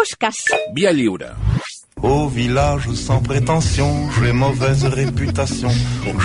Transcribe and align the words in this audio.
Pushkas. 0.00 0.36
Via 0.72 0.92
lliure. 0.96 1.34
Au 2.02 2.26
village 2.32 2.88
sans 2.96 3.20
prétention, 3.20 4.08
j'ai 4.16 4.32
mauvaise 4.32 4.82
réputation. 4.86 5.68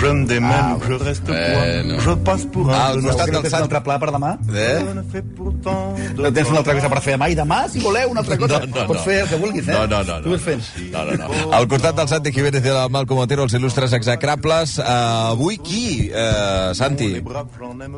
Je 0.00 0.06
me 0.06 0.24
démène, 0.24 0.78
je 0.88 0.94
reste 0.94 1.26
Bueno. 1.26 1.94
quoi 1.96 2.02
Je 2.04 2.14
passe 2.24 2.44
pour 2.46 2.70
un 2.70 2.78
Al 2.78 2.96
de 2.96 3.06
costat 3.06 3.26
del 3.26 3.34
Tens 3.34 3.44
un 3.44 3.50
Sant... 3.50 3.60
altre 3.66 3.82
pla 3.84 3.98
per 3.98 4.08
demà? 4.14 4.30
Eh? 4.48 4.78
De 4.80 6.22
No 6.22 6.32
tens 6.32 6.48
una 6.48 6.58
altra 6.62 6.72
cosa 6.78 6.88
per 6.88 7.02
fer 7.04 7.12
demà? 7.18 7.28
I 7.28 7.36
demà, 7.36 7.58
si 7.68 7.80
voleu, 7.84 8.08
una 8.14 8.20
altra 8.24 8.38
cosa. 8.38 8.60
No, 8.64 8.66
no, 8.72 8.86
Pots 8.88 9.00
no. 9.00 9.04
fer 9.04 9.18
el 9.20 9.28
que 9.28 9.36
vulguis, 9.42 9.68
eh? 9.68 9.72
No, 9.76 9.84
no, 9.92 10.00
no. 10.08 10.16
Tu 10.24 10.32
vas 10.32 10.40
fent. 10.46 10.64
No, 10.94 11.04
no, 11.10 11.18
no. 11.20 11.52
Al 11.60 11.68
costat 11.68 12.00
del 12.00 12.08
Santi 12.08 12.32
Jiménez 12.32 12.64
i 12.64 12.70
del 12.70 12.80
Malcom 12.96 13.20
Otero, 13.26 13.44
els 13.44 13.52
il·lustres 13.60 13.92
execrables. 14.00 14.78
Uh, 14.78 14.88
avui 15.34 15.58
qui, 15.60 16.08
uh, 16.08 16.72
Santi? 16.72 17.12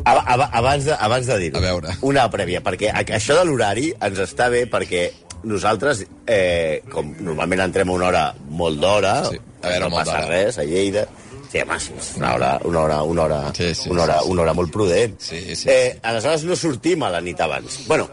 aba- 0.03 0.51
Abans 0.51 0.85
de, 0.91 0.99
abans 0.99 1.27
de 1.31 1.39
dir 1.39 1.53
A 1.55 1.61
veure. 1.63 1.95
una 2.03 2.27
prèvia, 2.29 2.59
perquè 2.67 2.91
això 2.91 3.39
de 3.39 3.45
l'horari 3.47 3.93
ens 4.03 4.19
està 4.19 4.51
bé 4.51 4.67
perquè 4.67 5.13
nosaltres, 5.45 6.07
eh, 6.27 6.83
com 6.91 7.13
normalment 7.21 7.61
entrem 7.69 7.91
una 7.91 8.07
hora 8.09 8.25
molt 8.51 8.81
d'hora, 8.81 9.15
Sí, 9.31 9.39
a 9.63 9.69
veure, 9.69 9.85
no 9.89 9.91
passa 9.97 10.21
res, 10.27 10.59
a 10.59 10.65
Lleida, 10.65 11.07
sí, 11.53 11.61
home, 11.63 11.79
sí, 11.81 11.93
una 12.17 12.35
hora, 12.35 12.61
una 12.65 12.81
hora, 12.81 13.03
una 13.03 13.23
hora, 13.25 13.41
Sí, 13.55 13.75
sí, 13.75 13.89
una 13.91 14.03
hora, 14.05 14.19
sí, 14.19 14.25
sí. 14.27 14.31
una 14.33 14.43
hora 14.43 14.55
molt 14.55 14.73
prudent. 14.73 15.19
Sí, 15.21 15.57
sí, 15.57 15.69
eh, 15.71 15.99
aleshores 16.03 16.45
no 16.45 16.57
sortim 16.57 17.03
a 17.03 17.11
la 17.11 17.21
nit 17.21 17.41
abans. 17.41 17.81
Bueno, 17.87 18.09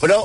però 0.00 0.22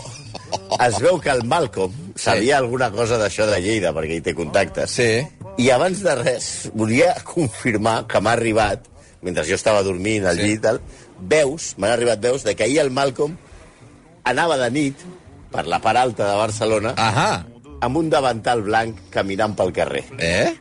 es 0.85 0.99
veu 0.99 1.19
que 1.19 1.29
el 1.31 1.43
Malcolm 1.47 1.93
sabia 2.15 2.57
alguna 2.57 2.91
cosa 2.91 3.17
d'això 3.17 3.45
de 3.49 3.61
Lleida, 3.61 3.93
perquè 3.93 4.17
hi 4.19 4.21
té 4.21 4.33
contactes. 4.35 4.91
Sí. 4.91 5.11
I 5.57 5.69
abans 5.71 6.01
de 6.03 6.15
res, 6.15 6.69
volia 6.73 7.13
confirmar 7.23 8.05
que 8.07 8.21
m'ha 8.21 8.33
arribat, 8.37 8.85
mentre 9.21 9.43
jo 9.47 9.55
estava 9.55 9.83
dormint 9.83 10.25
al 10.25 10.37
Sí. 10.37 10.43
llit, 10.55 10.65
veus, 11.19 11.73
m'han 11.77 11.91
arribat 11.91 12.19
veus, 12.19 12.43
de 12.43 12.55
que 12.55 12.63
ahir 12.63 12.79
el 12.79 12.89
Malcolm 12.91 13.35
anava 14.23 14.57
de 14.57 14.69
nit 14.71 14.95
per 15.51 15.67
la 15.67 15.79
part 15.83 15.97
alta 15.99 16.29
de 16.31 16.35
Barcelona 16.39 16.93
Ahà. 16.97 17.43
amb 17.81 17.97
un 17.97 18.09
davantal 18.09 18.61
blanc 18.63 19.09
caminant 19.09 19.55
pel 19.57 19.71
carrer. 19.73 20.05
Eh? 20.17 20.55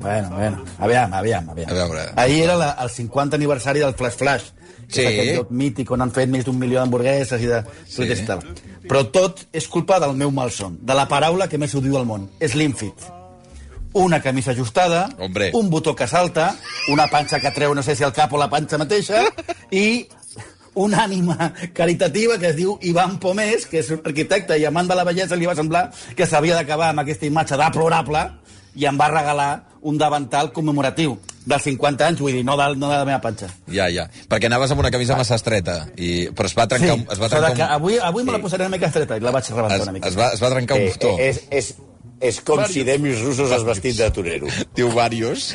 Bueno, 0.00 0.30
bueno. 0.34 0.64
Aviam, 0.78 1.12
aviam, 1.14 1.48
aviam. 1.50 1.70
A 1.70 1.74
veure. 1.74 2.00
Ahir 2.16 2.42
era 2.44 2.56
la, 2.56 2.70
el 2.82 2.90
50 2.90 3.36
aniversari 3.36 3.80
del 3.80 3.94
Flash 3.94 4.16
Flash, 4.18 4.44
que 4.88 4.94
Sí. 4.94 5.00
és 5.06 5.12
aquest 5.12 5.36
lloc 5.36 5.50
mític 5.50 5.90
on 5.94 6.02
han 6.02 6.10
fet 6.12 6.28
més 6.28 6.44
d'un 6.44 6.58
milió 6.58 6.80
d'hamburgueses 6.80 7.40
i 7.40 7.46
de 7.46 7.62
sí. 7.86 8.02
i 8.02 8.26
tal. 8.26 8.42
Però 8.88 9.04
tot 9.14 9.46
és 9.52 9.68
culpa 9.68 10.00
del 10.02 10.14
meu 10.18 10.30
malson, 10.30 10.76
de 10.82 10.94
la 10.94 11.06
paraula 11.08 11.48
que 11.48 11.56
més 11.58 11.74
odio 11.74 11.96
al 11.98 12.04
món. 12.04 12.28
Slim 12.40 12.74
fit. 12.74 13.06
Una 13.94 14.20
camisa 14.22 14.50
ajustada, 14.52 15.08
Hombre. 15.18 15.50
un 15.54 15.70
botó 15.70 15.94
que 15.94 16.06
salta, 16.08 16.56
una 16.88 17.06
panxa 17.08 17.38
que 17.40 17.50
treu 17.52 17.74
no 17.74 17.82
sé 17.82 17.94
si 17.94 18.02
el 18.02 18.12
cap 18.12 18.32
o 18.32 18.38
la 18.38 18.48
panxa 18.50 18.78
mateixa, 18.78 19.22
i 19.70 20.08
una 20.74 21.02
ànima 21.04 21.52
caritativa 21.74 22.38
que 22.38 22.48
es 22.48 22.56
diu 22.56 22.78
Ivan 22.82 23.18
Pomés, 23.20 23.66
que 23.66 23.80
és 23.82 23.90
un 23.92 24.00
arquitecte 24.04 24.56
i 24.58 24.64
amant 24.64 24.88
de 24.88 24.94
la 24.96 25.04
bellesa, 25.04 25.36
li 25.36 25.46
va 25.46 25.54
semblar 25.58 25.90
que 26.16 26.26
s'havia 26.26 26.54
d'acabar 26.56 26.88
amb 26.92 27.00
aquesta 27.04 27.26
imatge 27.28 27.58
deplorable 27.60 28.22
i 28.74 28.86
em 28.88 28.96
va 28.96 29.10
regalar 29.12 29.50
un 29.82 29.98
davantal 30.00 30.48
commemoratiu 30.52 31.18
dels 31.44 31.62
50 31.66 32.06
anys, 32.06 32.20
vull 32.22 32.32
dir, 32.32 32.44
no 32.46 32.54
de, 32.56 32.68
no 32.78 32.88
de 32.88 32.96
la 32.96 33.04
meva 33.04 33.18
panxa. 33.20 33.50
Ja, 33.68 33.88
ja. 33.92 34.06
Perquè 34.30 34.46
anaves 34.48 34.70
amb 34.72 34.80
una 34.80 34.90
camisa 34.94 35.16
massa 35.18 35.34
estreta, 35.36 35.88
i... 35.98 36.30
però 36.32 36.46
es 36.48 36.54
va 36.56 36.68
trencar, 36.70 36.94
un- 36.94 37.04
es 37.10 37.20
va 37.20 37.28
trencar 37.28 37.52
que 37.58 37.62
un... 37.66 37.68
avui, 37.76 37.98
avui 37.98 38.24
me 38.24 38.32
la 38.32 38.38
posaré 38.40 38.64
una 38.64 38.76
mica 38.78 38.86
estreta 38.88 39.18
i 39.18 39.20
la 39.20 39.32
vaig 39.34 39.50
rebentar 39.50 39.76
es, 39.80 39.82
una 39.88 39.92
mica. 39.98 40.08
es, 40.08 40.16
va, 40.16 40.30
es 40.32 40.40
va 40.42 40.50
trencar 40.54 40.78
un 40.78 40.86
Eh, 40.86 40.92
botó. 40.94 41.10
eh, 41.18 41.28
és, 41.28 41.42
és, 41.50 41.74
és 42.30 42.40
com 42.46 42.62
si 42.70 42.84
Demis 42.86 43.20
Russos 43.26 43.50
es 43.52 43.64
vestit 43.66 43.98
de 43.98 44.08
torero. 44.14 44.46
Diu 44.78 44.88
varios. 44.94 45.50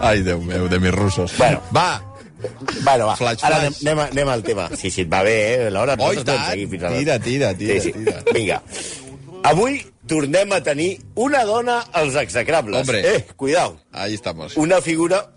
Ai, 0.00 0.20
Déu 0.26 0.40
meu, 0.42 0.68
de 0.68 0.78
mis 0.82 0.92
russos. 0.94 1.32
Bueno. 1.38 1.62
Va, 1.74 2.02
Bueno, 2.84 3.06
va, 3.06 3.16
Flash, 3.16 3.42
ara 3.44 3.56
flash. 3.60 3.80
anem, 3.86 3.98
anem, 3.98 4.28
al 4.28 4.42
tema. 4.42 4.68
Sí, 4.76 4.90
sí, 4.90 5.02
et 5.06 5.12
va 5.12 5.22
bé, 5.22 5.36
eh? 5.66 5.70
L'hora 5.70 5.94
Oh, 5.98 6.12
i 6.12 6.16
nosaltres 6.16 6.24
podem 6.24 6.36
tant. 6.36 6.50
seguir 6.50 6.68
fins 6.68 6.82
a 6.82 6.90
la- 6.90 6.98
Tira, 6.98 7.18
tira, 7.18 7.54
tira, 7.54 7.80
tira. 7.80 8.22
Vinga. 8.34 8.62
Avui 9.42 9.86
tornem 10.06 10.52
a 10.52 10.60
tenir 10.62 11.00
una 11.14 11.44
dona 11.44 11.78
als 11.92 12.14
execrables. 12.16 12.80
Hombre. 12.80 13.00
Eh, 13.16 13.26
cuidao. 13.36 13.78
ahí 13.92 14.14
estamos. 14.14 14.56
Una 14.56 14.80
figura, 14.82 15.30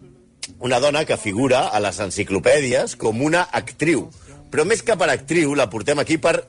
una 0.60 0.80
dona 0.80 1.06
que 1.06 1.18
figura 1.18 1.68
a 1.68 1.80
les 1.80 2.00
enciclopèdies 2.00 2.96
com 2.96 3.22
una 3.22 3.48
actriu. 3.52 4.10
Però 4.50 4.66
més 4.66 4.82
que 4.82 4.96
per 4.98 5.10
actriu, 5.12 5.54
la 5.56 5.70
portem 5.70 6.00
aquí 6.00 6.18
per 6.18 6.48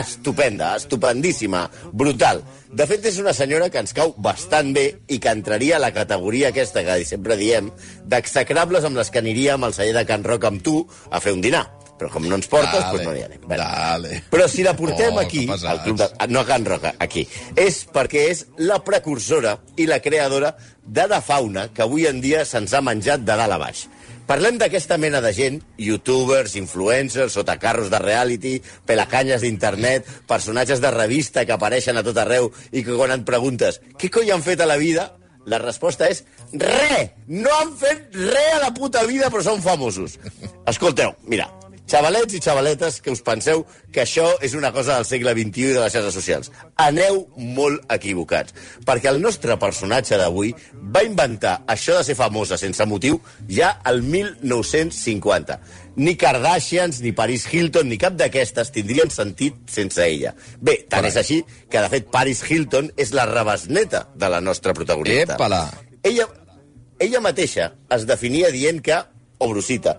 estupenda, 0.00 0.76
estupendíssima, 0.76 1.68
brutal. 1.92 2.42
De 2.72 2.86
fet, 2.88 3.04
és 3.10 3.18
una 3.20 3.34
senyora 3.36 3.68
que 3.70 3.78
ens 3.82 3.92
cau 3.92 4.14
bastant 4.16 4.72
bé 4.72 4.86
i 5.12 5.18
que 5.20 5.28
entraria 5.34 5.76
a 5.76 5.82
la 5.82 5.92
categoria 5.92 6.48
aquesta 6.48 6.84
que 6.86 7.04
sempre 7.04 7.36
diem 7.36 7.68
d'execrables 8.08 8.84
amb 8.88 8.96
les 9.00 9.10
que 9.12 9.20
aniríem 9.20 9.64
al 9.64 9.74
celler 9.76 9.94
de 10.00 10.06
Can 10.08 10.24
Roc 10.24 10.44
amb 10.48 10.62
tu 10.64 10.82
a 11.10 11.20
fer 11.20 11.32
un 11.36 11.40
dinar. 11.44 11.66
Però 12.02 12.08
com 12.10 12.24
no 12.26 12.34
ens 12.34 12.48
portes, 12.50 12.72
Dale, 12.80 12.96
doncs 12.96 13.04
no 13.06 13.12
hi 13.14 13.22
anem. 13.22 13.42
dale. 13.46 14.22
Però 14.32 14.48
si 14.50 14.64
la 14.66 14.72
portem 14.74 15.14
Oh, 15.14 15.20
aquí, 15.20 15.44
al 15.48 15.82
club 15.84 15.98
de, 16.00 16.08
no 16.32 16.40
a 16.40 16.46
Can 16.48 16.64
Roca, 16.66 16.94
aquí, 16.98 17.22
és 17.54 17.82
perquè 17.92 18.24
és 18.32 18.46
la 18.58 18.80
precursora 18.82 19.58
i 19.76 19.86
la 19.86 20.00
creadora 20.00 20.56
de 20.82 21.04
la 21.06 21.20
fauna 21.22 21.68
que 21.72 21.82
avui 21.84 22.06
en 22.08 22.20
dia 22.20 22.44
se'ns 22.48 22.72
ha 22.74 22.80
menjat 22.82 23.20
de 23.22 23.36
dalt 23.36 23.52
a 23.54 23.58
baix. 23.60 23.84
Parlem 24.32 24.56
d'aquesta 24.56 24.96
mena 24.96 25.18
de 25.20 25.28
gent, 25.36 25.58
youtubers, 25.76 26.54
influencers, 26.56 27.34
sotacarros 27.36 27.90
de 27.92 27.98
reality, 28.00 28.52
pelacanyes 28.88 29.42
d'internet, 29.44 30.06
personatges 30.24 30.80
de 30.80 30.88
revista 30.94 31.44
que 31.44 31.52
apareixen 31.52 32.00
a 32.00 32.04
tot 32.06 32.16
arreu 32.16 32.48
i 32.72 32.80
que 32.80 32.96
quan 32.96 33.12
et 33.12 33.26
preguntes 33.28 33.82
què 34.00 34.08
coi 34.14 34.32
han 34.32 34.40
fet 34.40 34.64
a 34.64 34.68
la 34.70 34.78
vida, 34.80 35.10
la 35.44 35.60
resposta 35.60 36.08
és 36.08 36.22
re! 36.56 37.10
No 37.28 37.52
han 37.58 37.76
fet 37.76 38.16
res 38.16 38.54
a 38.54 38.62
la 38.62 38.72
puta 38.72 39.04
vida, 39.04 39.28
però 39.28 39.44
són 39.44 39.60
famosos. 39.60 40.16
Escolteu, 40.64 41.12
mira, 41.28 41.50
xavalets 41.92 42.32
i 42.32 42.40
xavaletes 42.40 43.00
que 43.04 43.12
us 43.12 43.20
penseu 43.24 43.66
que 43.92 44.02
això 44.06 44.24
és 44.40 44.54
una 44.56 44.70
cosa 44.72 44.96
del 44.96 45.04
segle 45.04 45.34
XXI 45.36 45.66
i 45.66 45.74
de 45.76 45.82
les 45.82 45.92
xarxes 45.92 46.16
socials. 46.16 46.50
Aneu 46.80 47.26
molt 47.36 47.84
equivocats, 47.92 48.54
perquè 48.88 49.10
el 49.12 49.20
nostre 49.20 49.58
personatge 49.60 50.16
d'avui 50.20 50.54
va 50.94 51.04
inventar 51.04 51.58
això 51.68 51.98
de 51.98 52.06
ser 52.06 52.16
famosa 52.16 52.56
sense 52.60 52.86
motiu 52.88 53.20
ja 53.48 53.74
al 53.84 54.00
1950. 54.02 55.58
Ni 56.00 56.16
Kardashians, 56.16 57.02
ni 57.04 57.12
Paris 57.12 57.44
Hilton, 57.52 57.90
ni 57.92 57.98
cap 58.00 58.16
d'aquestes 58.16 58.72
tindrien 58.72 59.12
sentit 59.12 59.58
sense 59.68 60.00
ella. 60.00 60.32
Bé, 60.56 60.78
tant 60.88 61.04
és 61.04 61.18
així 61.20 61.42
que, 61.44 61.76
de 61.76 61.88
fet, 61.92 62.08
Paris 62.14 62.40
Hilton 62.48 62.88
és 62.96 63.12
la 63.12 63.28
rebesneta 63.28 64.06
de 64.16 64.32
la 64.32 64.40
nostra 64.40 64.72
protagonista. 64.72 65.36
Epala. 65.36 65.66
Ella, 66.02 66.24
ella 66.98 67.20
mateixa 67.20 67.74
es 67.92 68.08
definia 68.08 68.48
dient 68.54 68.80
que, 68.80 68.96
obro 69.44 69.60
cita, 69.60 69.98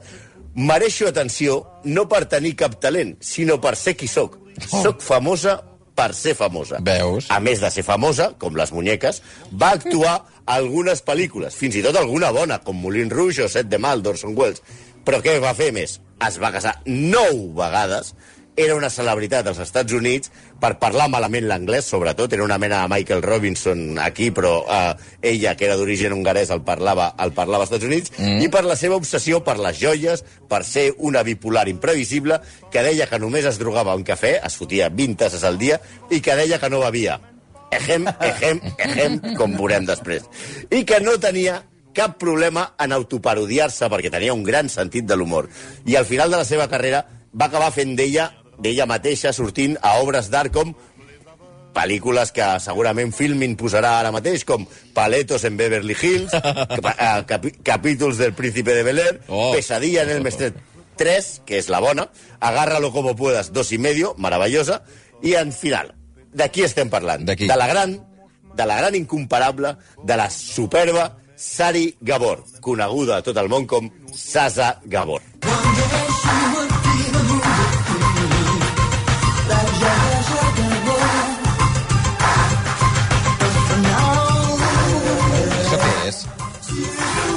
mereixo 0.55 1.07
atenció 1.09 1.61
no 1.83 2.07
per 2.09 2.25
tenir 2.29 2.55
cap 2.59 2.79
talent, 2.81 3.15
sinó 3.21 3.59
per 3.61 3.75
ser 3.79 3.95
qui 3.97 4.07
sóc. 4.07 4.37
Soc 4.69 5.01
famosa 5.01 5.59
per 5.95 6.13
ser 6.17 6.33
famosa. 6.37 6.79
Veus? 6.81 7.27
A 7.29 7.39
més 7.39 7.61
de 7.61 7.69
ser 7.73 7.83
famosa, 7.85 8.31
com 8.41 8.55
les 8.57 8.73
muñeques, 8.73 9.21
va 9.51 9.73
actuar 9.77 10.15
a 10.45 10.57
algunes 10.57 11.03
pel·lícules, 11.05 11.55
fins 11.57 11.77
i 11.77 11.83
tot 11.85 11.97
alguna 11.97 12.31
bona, 12.33 12.59
com 12.65 12.77
Moulin 12.77 13.11
Rouge 13.13 13.45
o 13.45 13.49
Set 13.49 13.69
de 13.69 13.79
Mal 13.81 14.01
d'Orson 14.03 14.35
Welles. 14.37 14.63
Però 15.05 15.19
què 15.23 15.37
va 15.43 15.53
fer 15.57 15.71
més? 15.75 15.99
Es 16.23 16.39
va 16.39 16.53
casar 16.53 16.77
nou 16.87 17.49
vegades, 17.57 18.13
era 18.55 18.75
una 18.75 18.89
celebritat 18.89 19.47
als 19.49 19.59
Estats 19.63 19.93
Units 19.93 20.31
per 20.61 20.75
parlar 20.81 21.07
malament 21.09 21.47
l'anglès, 21.49 21.87
sobretot. 21.89 22.33
Era 22.33 22.45
una 22.45 22.59
mena 22.61 22.83
de 22.83 22.91
Michael 22.93 23.23
Robinson 23.25 23.97
aquí, 23.99 24.29
però 24.31 24.53
eh, 24.69 24.93
ella, 25.33 25.55
que 25.57 25.65
era 25.65 25.77
d'origen 25.77 26.13
hongarès, 26.13 26.53
el 26.53 26.61
parlava, 26.65 27.13
el 27.23 27.33
parlava 27.33 27.65
als 27.65 27.71
Estats 27.71 27.89
Units, 27.89 28.13
mm. 28.17 28.45
i 28.45 28.51
per 28.53 28.63
la 28.67 28.77
seva 28.79 28.99
obsessió 28.99 29.41
per 29.43 29.57
les 29.61 29.79
joies, 29.81 30.23
per 30.49 30.63
ser 30.67 30.91
una 30.97 31.23
bipolar 31.25 31.67
imprevisible, 31.71 32.39
que 32.71 32.85
deia 32.85 33.09
que 33.09 33.19
només 33.19 33.49
es 33.49 33.59
drogava 33.61 33.97
un 33.97 34.05
cafè, 34.05 34.37
es 34.45 34.57
fotia 34.59 34.89
20 34.93 35.21
tasses 35.25 35.43
al 35.47 35.57
dia, 35.61 35.81
i 36.11 36.21
que 36.21 36.37
deia 36.37 36.61
que 36.61 36.69
no 36.69 36.83
bevia. 36.85 37.19
Ejem, 37.73 38.05
ejem, 38.21 38.59
ejem, 38.85 39.21
com 39.39 39.55
veurem 39.57 39.87
després. 39.89 40.27
I 40.69 40.83
que 40.85 40.99
no 41.01 41.17
tenia 41.17 41.63
cap 41.93 42.19
problema 42.21 42.67
en 42.81 42.93
autoparodiar-se 42.93 43.89
perquè 43.89 44.11
tenia 44.13 44.33
un 44.33 44.45
gran 44.45 44.69
sentit 44.69 45.09
de 45.09 45.17
l'humor. 45.17 45.49
I 45.89 45.97
al 45.97 46.05
final 46.09 46.29
de 46.29 46.41
la 46.41 46.45
seva 46.45 46.69
carrera 46.69 47.03
va 47.33 47.49
acabar 47.49 47.71
fent 47.73 47.95
d'ella 47.97 48.29
d'ella 48.59 48.85
mateixa 48.89 49.33
sortint 49.33 49.77
a 49.81 49.97
obres 50.01 50.29
d'art 50.33 50.53
com 50.53 50.73
pel·lícules 51.73 52.29
que 52.33 52.45
segurament 52.61 53.09
Filmin 53.17 53.55
posarà 53.57 53.95
ara 53.99 54.11
mateix, 54.13 54.43
com 54.45 54.67
Paletos 54.93 55.43
en 55.49 55.57
Beverly 55.57 55.95
Hills, 55.99 56.35
cap 56.77 56.89
eh, 56.93 57.23
capi 57.29 57.51
capítols 57.65 58.19
del 58.21 58.35
Príncipe 58.37 58.75
de 58.77 58.83
Bel-Air, 58.85 59.21
Oh. 59.27 59.51
Pesadilla 59.55 60.03
en 60.03 60.11
el 60.13 60.21
Mestre 60.21 60.51
3, 61.01 61.41
que 61.47 61.57
és 61.57 61.69
la 61.73 61.79
bona, 61.81 62.09
Agárralo 62.39 62.91
como 62.93 63.15
puedas, 63.15 63.51
dos 63.53 63.71
y 63.71 63.79
medio, 63.79 64.13
meravellosa, 64.19 64.83
i 65.23 65.33
en 65.33 65.51
final, 65.51 65.95
de 66.33 66.49
qui 66.53 66.61
estem 66.61 66.91
parlant? 66.93 67.25
De 67.25 67.35
qui? 67.35 67.47
De 67.49 67.57
la 67.57 67.65
gran, 67.67 67.97
de 68.53 68.65
la 68.69 68.77
gran 68.77 68.93
incomparable, 68.93 69.73
de 70.03 70.17
la 70.17 70.29
superba 70.29 71.17
Sari 71.35 71.95
Gabor, 72.01 72.43
coneguda 72.61 73.17
a 73.17 73.25
tot 73.25 73.37
el 73.41 73.49
món 73.49 73.65
com 73.65 73.89
Sasa 74.13 74.75
Gabor. 74.85 75.25
Això 75.41 75.72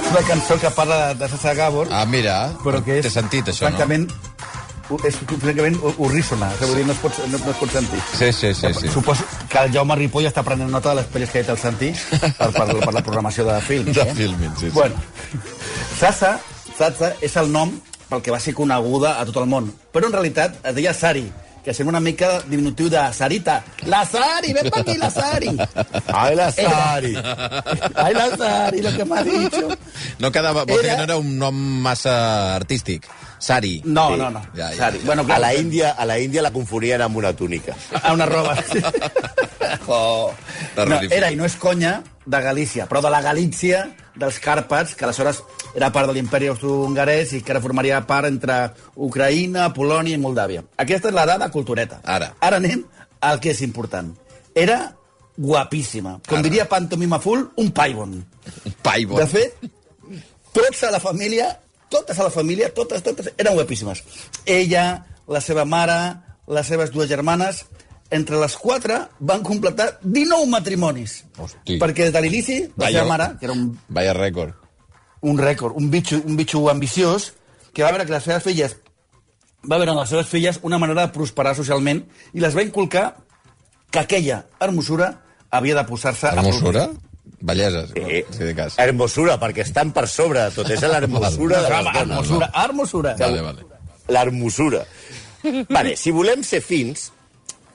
És 0.07 0.13
una 0.13 0.21
cançó 0.23 0.55
que 0.63 0.71
parla 0.71 1.15
de 1.19 1.29
Sasa 1.29 1.53
Gabor, 1.59 1.89
Ah, 1.91 2.05
mira, 2.07 2.53
però 2.63 2.79
que 2.85 3.01
és, 3.01 3.07
té 3.09 3.11
sentit, 3.11 3.49
això, 3.51 3.65
francament, 3.67 4.05
és 5.03 5.17
francament 5.19 5.81
horríssona, 5.99 6.53
és 6.55 6.63
a 6.63 6.77
dir, 6.77 6.85
no 6.87 6.95
es 6.95 7.01
pot, 7.03 7.19
no, 7.27 7.41
no 7.43 7.51
es 7.51 7.57
pot 7.59 7.73
sentir. 7.75 7.99
Sí, 8.13 8.29
sí, 8.33 8.53
sí. 8.55 8.71
sí. 8.79 8.93
Suposo 8.93 9.27
que 9.51 9.65
el 9.65 9.73
Jaume 9.75 9.97
Ripoll 9.99 10.29
està 10.31 10.45
prenent 10.47 10.71
nota 10.71 10.93
de 10.93 11.01
les 11.01 11.09
pel·lis 11.11 11.33
que 11.33 11.43
ha 11.43 11.43
dit 11.43 11.51
el 11.51 11.59
Santi 11.59 11.91
per, 12.21 12.53
per, 12.55 12.69
per 12.85 12.95
la 12.95 13.03
programació 13.03 13.49
de 13.49 13.59
film. 13.67 13.91
De 13.91 14.07
eh? 14.07 14.15
Filmin, 14.15 14.55
sí, 14.55 14.69
sí. 14.69 14.75
Bueno, 14.79 14.95
Sasa, 15.99 16.37
Sasa 16.79 17.11
és 17.19 17.35
el 17.43 17.51
nom 17.51 17.75
pel 18.07 18.23
que 18.23 18.31
va 18.31 18.39
ser 18.39 18.55
coneguda 18.55 19.17
a 19.19 19.27
tot 19.27 19.43
el 19.43 19.51
món. 19.51 19.73
Però 19.91 20.07
en 20.07 20.15
realitat 20.15 20.61
es 20.63 20.79
deia 20.79 20.95
Sari, 20.95 21.27
que 21.67 21.75
sembla 21.75 21.99
una 21.99 22.01
mica 22.01 22.29
diminutiu 22.47 22.87
de 22.89 23.01
Sarita. 23.13 23.57
La 23.91 24.05
Sari, 24.07 24.53
ven 24.55 24.69
per 24.71 24.85
aquí, 24.85 24.95
la 24.97 25.09
Sari. 25.11 25.51
Ai, 26.15 26.37
la 26.39 26.47
Sari. 26.55 27.11
Ai, 28.05 28.13
la 28.15 28.27
Sari, 28.39 28.83
lo 28.87 28.93
que 28.95 29.05
m'ha 29.05 29.25
dicho. 29.27 29.67
No 30.23 30.31
quedava... 30.31 30.63
Era... 30.63 30.77
Era- 30.79 30.91
que 30.93 30.97
no 30.97 31.03
era 31.11 31.17
un 31.19 31.33
nom 31.43 31.59
massa 31.83 32.55
artístic. 32.55 33.09
Sari. 33.39 33.83
No, 33.85 34.13
Sí. 34.13 34.17
no, 34.23 34.31
no. 34.31 34.41
Ja, 34.55 34.69
ja, 34.71 34.77
Sari. 34.77 35.01
ja. 35.01 35.07
Bueno, 35.11 35.27
A 35.29 35.39
la 35.43 35.55
Índia, 35.59 35.91
a 35.91 36.07
la 36.07 36.21
Índia 36.23 36.41
la 36.47 36.53
confonien 36.55 37.03
amb 37.03 37.17
una 37.19 37.33
túnica. 37.35 37.75
A 38.01 38.13
una 38.15 38.27
roba. 38.27 38.55
oh. 39.89 40.33
No, 40.77 41.01
era, 41.11 41.33
i 41.33 41.37
no 41.37 41.45
és 41.51 41.57
conya, 41.59 41.99
de 42.27 42.41
Galícia, 42.43 42.89
però 42.91 43.01
de 43.03 43.11
la 43.11 43.23
Galícia 43.23 43.85
dels 44.19 44.41
Càrpats, 44.43 44.97
que 44.99 45.07
aleshores 45.07 45.43
era 45.75 45.93
part 45.95 46.11
de 46.11 46.17
l'imperi 46.17 46.51
austro-hongarès 46.51 47.37
i 47.37 47.43
que 47.45 47.55
ara 47.55 47.63
formaria 47.63 48.01
part 48.09 48.29
entre 48.29 48.57
Ucraïna, 49.07 49.71
Polònia 49.77 50.19
i 50.19 50.21
Moldàvia. 50.21 50.65
Aquesta 50.83 51.13
és 51.13 51.17
la 51.17 51.27
dada 51.29 51.49
cultureta. 51.55 52.01
Ara. 52.03 52.33
Ara 52.41 52.59
anem 52.59 52.83
al 53.21 53.41
que 53.41 53.55
és 53.55 53.63
important. 53.63 54.11
Era 54.55 54.81
guapíssima. 55.37 56.19
Com 56.27 56.41
Ara. 56.41 56.49
diria 56.49 56.69
Pantomima 56.69 57.21
Full, 57.23 57.47
un 57.63 57.71
paibon. 57.71 58.19
Paibon. 58.83 59.21
De 59.21 59.27
fet, 59.31 59.57
tots 60.57 60.83
a 60.83 60.91
la 60.91 61.01
família, 61.01 61.53
totes 61.93 62.19
a 62.19 62.27
la 62.27 62.33
família, 62.35 62.73
totes, 62.75 63.05
totes, 63.07 63.31
eren 63.37 63.55
guapíssimes. 63.55 64.03
Ella, 64.47 65.05
la 65.29 65.41
seva 65.41 65.65
mare, 65.65 66.17
les 66.49 66.67
seves 66.67 66.91
dues 66.95 67.09
germanes, 67.11 67.67
entre 68.11 68.39
les 68.41 68.57
quatre 68.57 69.01
van 69.19 69.43
completar 69.43 69.99
19 70.03 70.47
matrimonis. 70.49 71.25
Hosti. 71.39 71.79
Perquè 71.81 72.07
des 72.09 72.13
de 72.15 72.21
l'inici, 72.23 72.61
la 72.77 72.87
Vaya- 72.87 73.01
seva 73.03 73.09
mare, 73.17 73.29
que 73.41 73.47
era 73.47 73.53
un, 73.55 73.79
Vaya 73.89 74.13
rècord. 74.15 74.55
un 75.23 75.39
rècord, 75.39 75.75
un 75.77 75.91
bitxo, 75.91 76.21
un 76.25 76.37
bitxo 76.37 76.69
ambiciós, 76.71 77.33
que 77.73 77.83
va 77.83 77.91
veure 77.91 78.07
que 78.07 78.13
les 78.13 78.23
seves 78.25 78.43
filles 78.45 78.77
va 79.69 79.79
veure 79.79 79.91
en 79.93 79.99
les 79.99 80.09
seves 80.09 80.27
filles 80.29 80.61
una 80.63 80.79
manera 80.79 81.07
de 81.07 81.13
prosperar 81.13 81.55
socialment 81.57 82.05
i 82.33 82.41
les 82.41 82.55
va 82.57 82.63
inculcar 82.63 83.17
que 83.91 83.99
aquella 83.99 84.45
hermosura 84.61 85.23
havia 85.51 85.75
de 85.75 85.85
posar-se... 85.85 86.29
a 86.29 86.33
Hermosura? 86.37 86.91
Bellesa, 87.41 87.87
sí, 87.89 87.93
Eh, 87.97 88.25
sí, 88.31 88.39
de 88.45 88.55
cas. 88.55 88.77
Hermosura, 88.79 89.35
perquè 89.41 89.63
estan 89.65 89.91
per 89.93 90.07
sobre 90.09 90.41
de 90.47 90.51
tot. 90.55 90.71
És 90.71 90.81
l'hermosura 90.83 91.61
de 91.65 91.69
les 91.71 91.85
dones. 91.85 92.01
hermosura, 92.03 92.51
hermosura. 92.55 93.17
Vale, 93.19 93.41
vale. 93.43 93.67
L'hermosura. 94.09 94.85
Vale, 95.69 95.97
si 95.97 96.11
volem 96.11 96.43
ser 96.45 96.61
fins, 96.63 97.11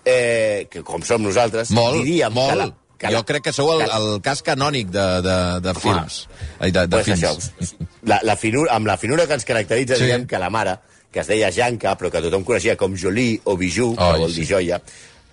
eh, 0.05 0.67
que 0.71 0.81
com 0.83 1.01
som 1.03 1.21
nosaltres, 1.23 1.71
Molt, 1.71 2.01
diríem 2.03 2.33
molt. 2.33 2.51
que 2.51 2.57
la, 2.57 2.69
que 3.01 3.11
jo 3.15 3.23
crec 3.25 3.43
que 3.47 3.53
sou 3.53 3.71
el, 3.73 3.81
el 3.89 4.21
cas 4.21 4.41
canònic 4.45 4.89
de, 4.93 5.05
de, 5.25 5.35
de 5.65 5.73
films. 5.79 6.27
Ai, 6.59 6.71
de, 6.71 6.85
de 6.87 6.97
pues 6.97 7.05
films. 7.09 7.23
això, 7.23 7.77
la, 8.09 8.19
la 8.23 8.35
finura, 8.37 8.75
amb 8.75 8.85
la 8.87 8.97
finura 8.97 9.25
que 9.27 9.33
ens 9.39 9.45
caracteritza, 9.45 9.95
Sí. 9.97 10.05
diem 10.05 10.27
que 10.27 10.37
la 10.39 10.49
mare, 10.53 10.77
que 11.11 11.19
es 11.19 11.27
deia 11.27 11.49
Janka, 11.51 11.95
però 11.97 12.11
que 12.11 12.21
tothom 12.21 12.43
coneixia 12.47 12.77
com 12.77 12.93
Jolie 12.95 13.39
o 13.45 13.57
Bijou, 13.57 13.95
Ai, 13.97 14.13
que 14.13 14.19
vol 14.25 14.33
dir 14.35 14.45
sí. 14.45 14.51
joia, 14.53 14.81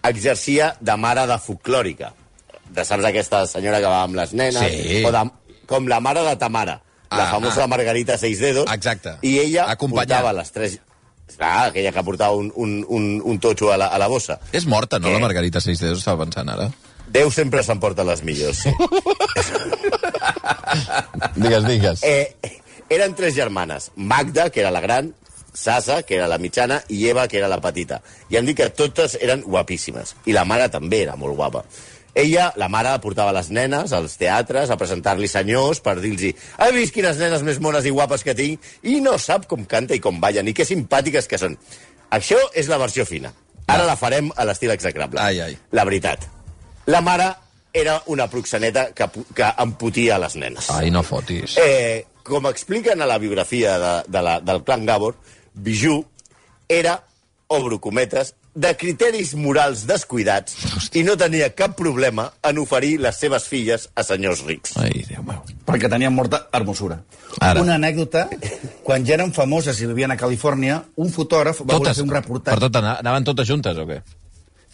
exercia 0.03 0.75
de 0.81 0.97
mare 0.97 1.27
de 1.27 1.37
folclòrica. 1.39 2.13
De, 2.69 2.85
saps 2.85 3.05
aquesta 3.09 3.47
senyora 3.49 3.79
que 3.81 3.89
va 3.89 4.03
amb 4.05 4.17
les 4.19 4.33
nenes? 4.37 4.59
Sí. 4.61 5.05
O 5.05 5.13
de, 5.13 5.23
com 5.69 5.87
la 5.89 6.01
mare 6.01 6.23
de 6.27 6.37
Tamara, 6.41 6.81
la 7.11 7.25
Ah, 7.29 7.31
famosa 7.33 7.65
ah. 7.65 7.67
Margarita 7.67 8.19
Seis 8.19 8.39
Dedos. 8.41 8.69
Exacte. 8.73 9.15
I 9.23 9.39
ella 9.41 9.65
Acompanyant. 9.73 10.09
portava 10.21 10.33
les 10.37 10.53
tres... 10.53 10.79
Clar, 11.37 11.69
aquella 11.69 11.93
que 11.93 12.03
portava 12.07 12.35
un, 12.39 12.53
un, 12.57 12.85
un, 12.89 13.09
un 13.25 13.39
totxo 13.43 13.73
a 13.73 13.77
la, 13.77 13.87
a 13.93 13.99
la 14.01 14.09
bossa. 14.09 14.39
És 14.53 14.67
morta, 14.67 14.99
no, 14.99 15.09
Què? 15.11 15.19
la 15.19 15.25
Margarita 15.27 15.61
Seix 15.61 15.83
Dedos, 15.83 16.01
estava 16.03 16.25
pensant 16.25 16.49
ara. 16.51 16.71
Déu 17.09 17.31
sempre 17.33 17.63
s'emporta 17.65 18.05
les 18.05 18.23
millors. 18.25 18.65
Sí. 18.65 18.73
Digues, 21.39 21.65
digues. 21.65 22.03
Eh, 22.03 22.35
eren 22.91 23.15
tres 23.15 23.35
germanes. 23.35 23.91
Magda, 23.97 24.51
que 24.51 24.61
era 24.61 24.71
la 24.71 24.81
gran, 24.81 25.15
Sasa, 25.53 26.03
que 26.03 26.15
era 26.15 26.29
la 26.29 26.39
mitjana, 26.39 26.83
i 26.89 27.09
Eva, 27.09 27.27
que 27.27 27.39
era 27.39 27.49
la 27.49 27.61
petita. 27.61 28.01
I 28.31 28.37
em 28.39 28.47
dic 28.47 28.61
que 28.61 28.69
totes 28.71 29.17
eren 29.21 29.43
guapíssimes. 29.43 30.15
I 30.29 30.37
la 30.37 30.45
mare 30.47 30.69
també 30.71 31.03
era 31.03 31.17
molt 31.19 31.35
guapa. 31.39 31.65
Ella, 32.19 32.49
la 32.59 32.67
mare, 32.67 32.97
portava 32.99 33.31
les 33.37 33.47
nenes 33.55 33.93
als 33.95 34.17
teatres 34.19 34.73
a 34.75 34.77
presentar-li 34.81 35.29
senyors 35.31 35.79
per 35.85 36.01
dir-los 36.03 36.35
«Has 36.59 36.73
vist 36.75 36.95
quines 36.97 37.21
nenes 37.21 37.45
més 37.47 37.61
mones 37.63 37.87
i 37.87 37.93
guapes 37.95 38.25
que 38.27 38.35
tinc?» 38.35 38.65
I 38.83 38.99
no 39.05 39.15
sap 39.23 39.47
com 39.47 39.63
canta 39.71 39.95
i 39.95 40.03
com 40.03 40.19
ballen 40.19 40.51
i 40.51 40.55
que 40.57 40.67
simpàtiques 40.67 41.31
que 41.31 41.39
són. 41.39 41.55
Això 42.11 42.41
és 42.59 42.67
la 42.67 42.81
versió 42.83 43.07
fina. 43.07 43.31
Ara 43.71 43.87
la 43.87 43.95
farem 44.01 44.33
a 44.35 44.49
l'estil 44.49 44.73
execrable. 44.75 45.21
Ai, 45.23 45.39
ai. 45.45 45.55
La 45.77 45.85
veritat. 45.87 46.27
La 46.91 47.05
mare 47.05 47.29
era 47.73 48.01
una 48.11 48.27
proxeneta 48.33 48.89
que, 48.97 49.07
que 49.37 49.53
emputia 49.63 50.19
les 50.19 50.35
nenes. 50.41 50.71
Ai, 50.75 50.91
no 50.91 51.05
fotis. 51.07 51.55
Eh, 51.63 52.07
com 52.27 52.49
expliquen 52.51 53.03
a 53.05 53.07
la 53.07 53.21
biografia 53.23 53.79
de, 53.79 53.95
de 54.09 54.23
la, 54.25 54.39
del 54.41 54.65
clan 54.65 54.89
Gabor, 54.89 55.15
Bijou 55.55 56.03
era, 56.67 56.99
obro 57.47 57.79
cometes, 57.81 58.35
de 58.59 58.73
criteris 58.77 59.35
morals 59.39 59.85
descuidats 59.87 60.57
i 60.99 61.05
no 61.07 61.15
tenia 61.21 61.51
cap 61.55 61.77
problema 61.79 62.25
en 62.43 62.59
oferir 62.59 62.97
les 63.01 63.17
seves 63.23 63.45
filles 63.47 63.85
a 63.95 64.03
senyors 64.03 64.41
rics. 64.49 64.73
Ai, 64.83 65.05
Déu 65.07 65.23
meu. 65.23 65.43
perquè 65.69 65.91
tenien 65.93 66.11
molta 66.15 66.47
hermosura. 66.53 66.97
Ara. 67.45 67.63
Una 67.63 67.77
anècdota, 67.79 68.25
quan 68.83 69.05
ja 69.07 69.15
eren 69.19 69.31
famoses 69.37 69.79
i 69.81 69.87
vivien 69.87 70.11
a 70.11 70.17
Califòrnia, 70.19 70.81
un 70.97 71.13
fotògraf 71.15 71.61
va 71.63 71.77
voler 71.79 71.95
fer 71.95 72.03
un 72.03 72.11
Per 72.11 72.17
reportatge... 72.23 72.61
tot, 72.67 72.77
ana- 72.81 72.97
anaven 72.99 73.25
totes 73.31 73.47
juntes, 73.49 73.77
o 73.79 73.87
què? 73.87 74.01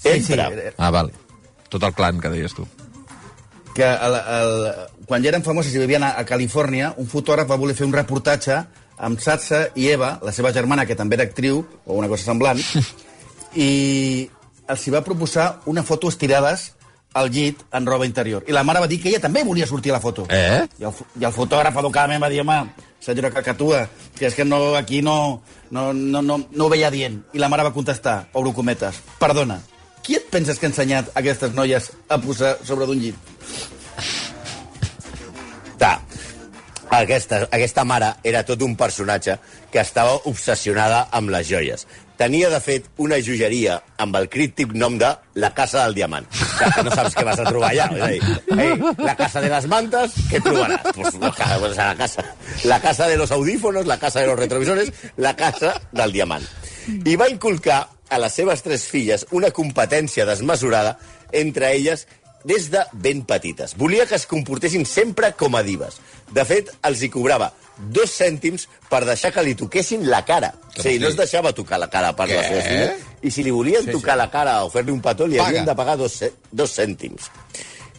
Sempre. 0.01 0.49
eh, 0.71 0.73
Ah, 0.79 0.91
val. 0.91 1.11
Tot 1.69 1.83
el 1.83 1.93
clan 1.95 2.21
que 2.21 2.31
deies 2.31 2.55
tu. 2.55 2.67
que 3.75 3.83
el, 3.85 4.15
el, 4.15 4.53
quan 5.09 5.23
ja 5.25 5.29
eren 5.33 5.43
famoses 5.43 5.75
i 5.75 5.81
vivien 5.83 6.05
a, 6.07 6.13
a 6.21 6.25
Califòrnia, 6.25 6.93
un 7.03 7.09
fotògraf 7.11 7.49
va 7.51 7.57
voler 7.59 7.75
fer 7.75 7.85
un 7.89 7.93
reportatge 7.93 8.61
amb 9.03 9.19
Satsa 9.19 9.65
i 9.75 9.89
Eva, 9.91 10.13
la 10.23 10.31
seva 10.31 10.53
germana, 10.55 10.85
que 10.87 10.95
també 10.95 11.17
era 11.19 11.25
actriu, 11.27 11.65
o 11.85 11.97
una 11.99 12.07
cosa 12.09 12.23
semblant, 12.29 12.61
i 13.55 14.29
els 14.69 14.87
hi 14.87 14.93
va 14.95 15.05
proposar 15.05 15.61
una 15.71 15.83
foto 15.83 16.09
estirades 16.09 16.73
al 17.15 17.31
llit 17.31 17.61
en 17.73 17.87
roba 17.87 18.07
interior. 18.07 18.45
I 18.49 18.53
la 18.53 18.65
mare 18.67 18.81
va 18.83 18.89
dir 18.91 18.99
que 19.01 19.09
ella 19.09 19.23
també 19.23 19.45
volia 19.47 19.67
sortir 19.71 19.93
a 19.93 19.99
la 19.99 20.03
foto. 20.03 20.27
Eh? 20.29 20.67
I 20.81 20.89
el, 20.89 21.05
i 21.21 21.25
el 21.25 21.33
fotògraf 21.33 21.79
educadament 21.81 22.23
va 22.23 22.31
dir, 22.33 22.41
home, 22.43 22.59
senyora 23.01 23.31
Cacatua, 23.31 23.85
que 24.19 24.27
és 24.27 24.35
que 24.35 24.45
no, 24.45 24.75
aquí 24.75 25.01
no, 25.03 25.43
no, 25.71 25.93
no, 25.93 26.23
no, 26.23 26.41
no 26.51 26.67
ho 26.67 26.73
veia 26.73 26.91
dient. 26.91 27.21
I 27.33 27.43
la 27.43 27.49
mare 27.53 27.69
va 27.69 27.75
contestar, 27.77 28.25
obro 28.35 28.53
cometes, 28.57 28.99
perdona, 29.21 29.61
qui 30.05 30.19
et 30.19 30.27
penses 30.31 30.59
que 30.59 30.67
ha 30.67 30.73
ensenyat 30.73 31.15
aquestes 31.17 31.55
noies 31.55 31.93
a 32.09 32.19
posar 32.21 32.57
sobre 32.67 32.91
d'un 32.91 32.99
llit? 33.01 33.17
Ta. 35.79 36.01
Aquesta, 36.95 37.41
aquesta 37.51 37.83
mare 37.89 38.13
era 38.23 38.45
tot 38.47 38.61
un 38.63 38.77
personatge 38.79 39.39
que 39.73 39.81
estava 39.83 40.19
obsessionada 40.31 41.07
amb 41.11 41.33
les 41.35 41.49
joies. 41.49 41.87
Tenia, 42.15 42.49
de 42.51 42.61
fet, 42.63 42.85
una 43.03 43.17
joieria 43.19 43.81
amb 43.99 44.15
el 44.21 44.29
críptic 44.31 44.71
nom 44.79 44.99
de 45.01 45.09
La 45.43 45.51
Casa 45.55 45.83
del 45.83 45.97
Diamant. 45.97 46.29
Que, 46.31 46.69
que 46.77 46.85
no 46.87 46.93
saps 46.95 47.17
què 47.17 47.25
vas 47.27 47.41
a 47.43 47.47
trobar 47.49 47.73
allà. 47.73 47.89
És 47.91 48.05
a 48.07 48.11
dir, 48.13 48.21
ei, 48.55 48.77
la 49.03 49.17
Casa 49.19 49.43
de 49.43 49.51
les 49.51 49.67
Mantes, 49.71 50.15
què 50.31 50.39
trobaràs? 50.45 50.93
Pues, 50.95 51.19
la, 51.19 51.33
casa, 51.35 51.59
pues, 51.59 51.77
la, 51.77 51.89
casa, 51.99 52.27
la 52.71 52.81
Casa 52.85 53.09
de 53.11 53.17
los 53.19 53.33
Audífonos, 53.35 53.87
la 53.91 53.99
Casa 53.99 54.21
de 54.21 54.29
los 54.29 54.39
Retrovisores, 54.39 54.93
la 55.17 55.35
Casa 55.35 55.75
del 55.91 56.15
Diamant. 56.15 56.47
I 56.87 57.17
va 57.19 57.31
inculcar 57.33 57.81
a 58.09 58.21
les 58.23 58.37
seves 58.37 58.63
tres 58.63 58.87
filles 58.87 59.27
una 59.33 59.51
competència 59.51 60.27
desmesurada 60.29 60.99
entre 61.33 61.73
elles 61.75 62.07
des 62.45 62.71
de 62.71 62.85
ben 62.93 63.25
petites. 63.25 63.75
Volia 63.81 64.07
que 64.07 64.15
es 64.15 64.29
comportessin 64.31 64.85
sempre 64.87 65.33
com 65.33 65.57
a 65.57 65.65
divas. 65.67 65.99
De 66.31 66.45
fet, 66.47 66.71
els 66.85 67.03
hi 67.03 67.11
cobrava 67.11 67.51
dos 67.79 68.13
cèntims 68.15 68.67
per 68.91 69.05
deixar 69.07 69.33
que 69.35 69.43
li 69.43 69.55
toquessin 69.59 70.07
la 70.11 70.23
cara. 70.27 70.53
O 70.77 70.83
sigui, 70.83 71.01
no 71.03 71.11
es 71.11 71.17
deixava 71.19 71.53
tocar 71.57 71.81
la 71.83 71.91
cara 71.91 72.13
per 72.17 72.29
Què? 72.31 72.37
les 72.37 72.51
seves 72.51 72.69
filles. 72.69 73.07
I 73.25 73.33
si 73.33 73.45
li 73.47 73.55
volien 73.55 73.85
sí, 73.87 73.95
tocar 73.95 74.15
sí. 74.19 74.23
la 74.23 74.29
cara 74.31 74.59
o 74.65 74.71
fer-li 74.71 74.93
un 74.93 75.01
petó, 75.05 75.27
li 75.27 75.41
Paga. 75.41 75.49
havien 75.49 75.67
de 75.69 75.75
pagar 75.79 75.97
dos, 76.01 76.21
dos 76.53 76.77
cèntims. 76.77 77.31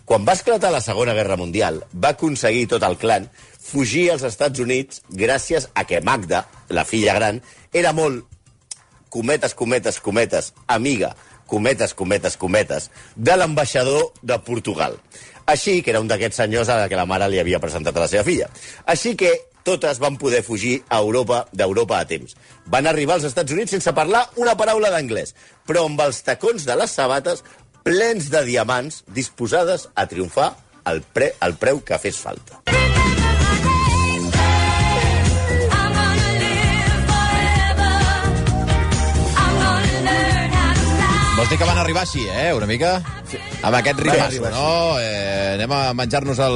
Quan 0.05 0.25
va 0.27 0.35
esclatar 0.37 0.69
la 0.71 0.83
Segona 0.85 1.15
Guerra 1.17 1.35
Mundial, 1.35 1.81
va 1.97 2.13
aconseguir 2.13 2.67
tot 2.69 2.83
el 2.85 2.97
clan 3.01 3.25
fugir 3.65 4.11
als 4.13 4.23
Estats 4.27 4.61
Units 4.61 5.01
gràcies 5.09 5.69
a 5.73 5.83
que 5.89 6.01
Magda, 6.05 6.45
la 6.69 6.85
filla 6.85 7.15
gran, 7.17 7.41
era 7.73 7.91
molt 7.97 8.27
cometes, 9.09 9.55
cometes, 9.57 9.99
cometes, 9.99 10.51
amiga, 10.67 11.15
cometes, 11.47 11.95
cometes, 11.97 12.37
cometes, 12.37 12.91
de 13.15 13.37
l'ambaixador 13.37 14.11
de 14.21 14.37
Portugal. 14.45 14.99
Així, 15.45 15.81
que 15.81 15.93
era 15.93 16.01
un 16.01 16.09
d'aquests 16.09 16.41
senyors 16.41 16.69
a 16.69 16.77
la 16.81 16.87
que 16.89 16.97
la 16.97 17.05
mare 17.09 17.29
li 17.29 17.41
havia 17.41 17.61
presentat 17.61 17.97
a 17.97 18.05
la 18.05 18.09
seva 18.11 18.25
filla. 18.25 18.49
Així 18.85 19.15
que 19.17 19.33
totes 19.65 19.99
van 20.01 20.19
poder 20.21 20.43
fugir 20.45 20.77
a 20.87 21.01
Europa 21.01 21.43
d'Europa 21.51 21.99
a 21.99 22.07
temps. 22.09 22.37
Van 22.69 22.87
arribar 22.87 23.17
als 23.17 23.27
Estats 23.31 23.55
Units 23.55 23.75
sense 23.75 23.93
parlar 23.97 24.27
una 24.41 24.55
paraula 24.59 24.93
d'anglès, 24.93 25.33
però 25.65 25.87
amb 25.89 26.01
els 26.05 26.21
tacons 26.27 26.67
de 26.69 26.77
les 26.77 26.93
sabates 26.93 27.43
plens 27.85 28.29
de 28.33 28.45
diamants 28.45 29.03
disposades 29.13 29.89
a 29.93 30.07
triomfar 30.09 30.53
al, 30.85 31.01
pre, 31.01 31.33
al 31.41 31.57
preu 31.61 31.81
que 31.85 32.01
fes 32.01 32.21
falta. 32.21 32.74
Vols 41.35 41.49
dir 41.51 41.57
que 41.59 41.65
van 41.67 41.77
arribar 41.81 42.05
així, 42.05 42.21
eh, 42.31 42.53
una 42.55 42.67
mica? 42.69 42.93
Sí. 43.27 43.35
Amb 43.67 43.75
aquest 43.75 43.99
arribar 43.99 44.51
no? 44.53 44.99
Eh, 45.03 45.55
anem 45.57 45.73
a 45.75 45.79
menjar-nos 45.97 46.39
el, 46.39 46.55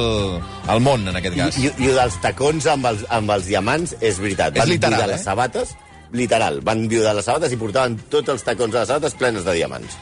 el 0.72 0.80
món, 0.80 1.04
en 1.10 1.18
aquest 1.20 1.36
I, 1.36 1.40
cas. 1.42 1.58
i, 1.60 1.68
I 1.84 1.90
dels 1.98 2.16
tacons 2.24 2.64
amb 2.72 2.88
els, 2.88 3.02
amb 3.12 3.34
els 3.34 3.44
diamants 3.50 3.92
és 4.00 4.20
veritat. 4.22 4.56
És 4.56 4.62
Van 4.62 4.72
literal, 4.72 5.02
eh? 5.04 5.10
les 5.12 5.26
sabates, 5.28 5.74
literal, 6.16 6.62
van 6.64 6.86
viudar 6.88 7.12
les 7.18 7.28
sabates 7.28 7.52
i 7.52 7.58
portaven 7.60 7.98
tots 8.08 8.32
els 8.32 8.46
tacons 8.46 8.72
de 8.72 8.80
les 8.80 8.88
sabates 8.88 9.18
plenes 9.20 9.44
de 9.44 9.58
diamants. 9.58 9.98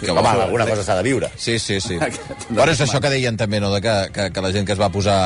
Que 0.00 0.14
Home, 0.14 0.22
bo. 0.24 0.46
alguna 0.46 0.64
cosa 0.64 0.86
s'ha 0.86 0.96
de 0.96 1.04
viure. 1.04 1.28
Sí, 1.36 1.58
sí, 1.60 1.76
sí. 1.84 2.00
Però 2.56 2.70
és 2.72 2.80
això 2.80 3.02
que 3.04 3.12
deien 3.12 3.36
també, 3.36 3.60
no?, 3.60 3.68
de 3.74 3.82
que, 3.84 3.98
que, 4.16 4.30
que 4.32 4.46
la 4.46 4.54
gent 4.56 4.64
que 4.64 4.72
es 4.72 4.80
va 4.80 4.88
posar 4.88 5.18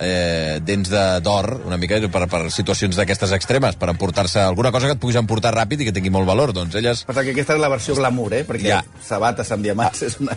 eh, 0.00 0.60
dents 0.62 0.88
de- 0.90 1.20
d'or, 1.20 1.60
una 1.66 1.76
mica 1.76 1.98
per, 2.08 2.26
per 2.30 2.50
situacions 2.54 2.96
d'aquestes 2.96 3.32
extremes, 3.32 3.76
per 3.76 3.88
emportar-se 3.90 4.40
alguna 4.40 4.70
cosa 4.72 4.86
que 4.86 4.92
et 4.94 5.00
puguis 5.02 5.16
emportar 5.18 5.52
ràpid 5.54 5.80
i 5.82 5.84
que 5.88 5.92
tingui 5.92 6.10
molt 6.10 6.26
valor. 6.28 6.52
Doncs 6.52 6.74
elles... 6.78 7.04
Passa 7.08 7.24
que 7.24 7.30
aquesta 7.34 7.54
és 7.54 7.60
la 7.60 7.68
versió 7.68 7.94
glamour, 7.98 8.32
eh? 8.34 8.44
Perquè 8.46 8.68
Ja. 8.68 8.84
sabates 9.04 9.50
amb 9.52 9.62
diamants 9.64 10.02
és 10.02 10.18
una... 10.20 10.36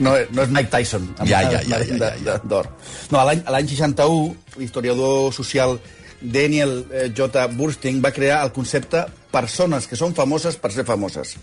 no, 0.00 0.16
no 0.32 0.42
és 0.42 0.48
Mike 0.50 0.70
Tyson 0.70 1.14
amb 1.18 1.28
Ja, 1.28 1.42
ja, 1.42 1.62
ja, 1.62 1.78
ja, 1.78 1.78
de- 1.78 1.98
ja, 1.98 2.12
ja. 2.32 2.38
d'or. 2.44 2.68
No, 3.10 3.22
l'any 3.24 3.42
a 3.46 3.50
l'any 3.54 3.68
61, 3.68 4.34
l'historiador 4.58 5.32
social 5.32 5.78
Daniel 6.20 6.84
eh, 6.92 7.08
J. 7.14 7.46
Burstyn 7.58 8.00
va 8.02 8.12
crear 8.14 8.42
el 8.44 8.52
concepte 8.52 9.06
persones 9.32 9.86
que 9.90 9.96
són 9.98 10.14
famoses 10.14 10.56
per 10.56 10.70
ser 10.72 10.84
famoses. 10.86 11.36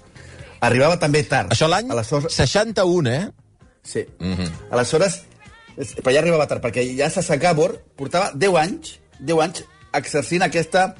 Arribava 0.64 0.98
també 1.00 1.24
tard. 1.24 1.52
Això 1.56 1.68
l'any 1.72 1.90
Aleshores, 1.92 2.34
61, 2.36 3.08
eh? 3.12 3.30
Sí. 3.84 4.06
Mm 4.20 4.34
-hmm. 4.36 4.50
Aleshores, 4.72 5.22
però 5.80 6.12
ja 6.12 6.20
arribava 6.22 6.48
tard, 6.48 6.62
perquè 6.64 6.84
ja 6.98 7.10
Sasa 7.10 7.38
Gabor 7.40 7.78
portava 7.96 8.34
10 8.36 8.58
anys, 8.60 8.98
10 9.20 9.44
anys 9.46 9.64
exercint 9.96 10.44
aquesta, 10.44 10.94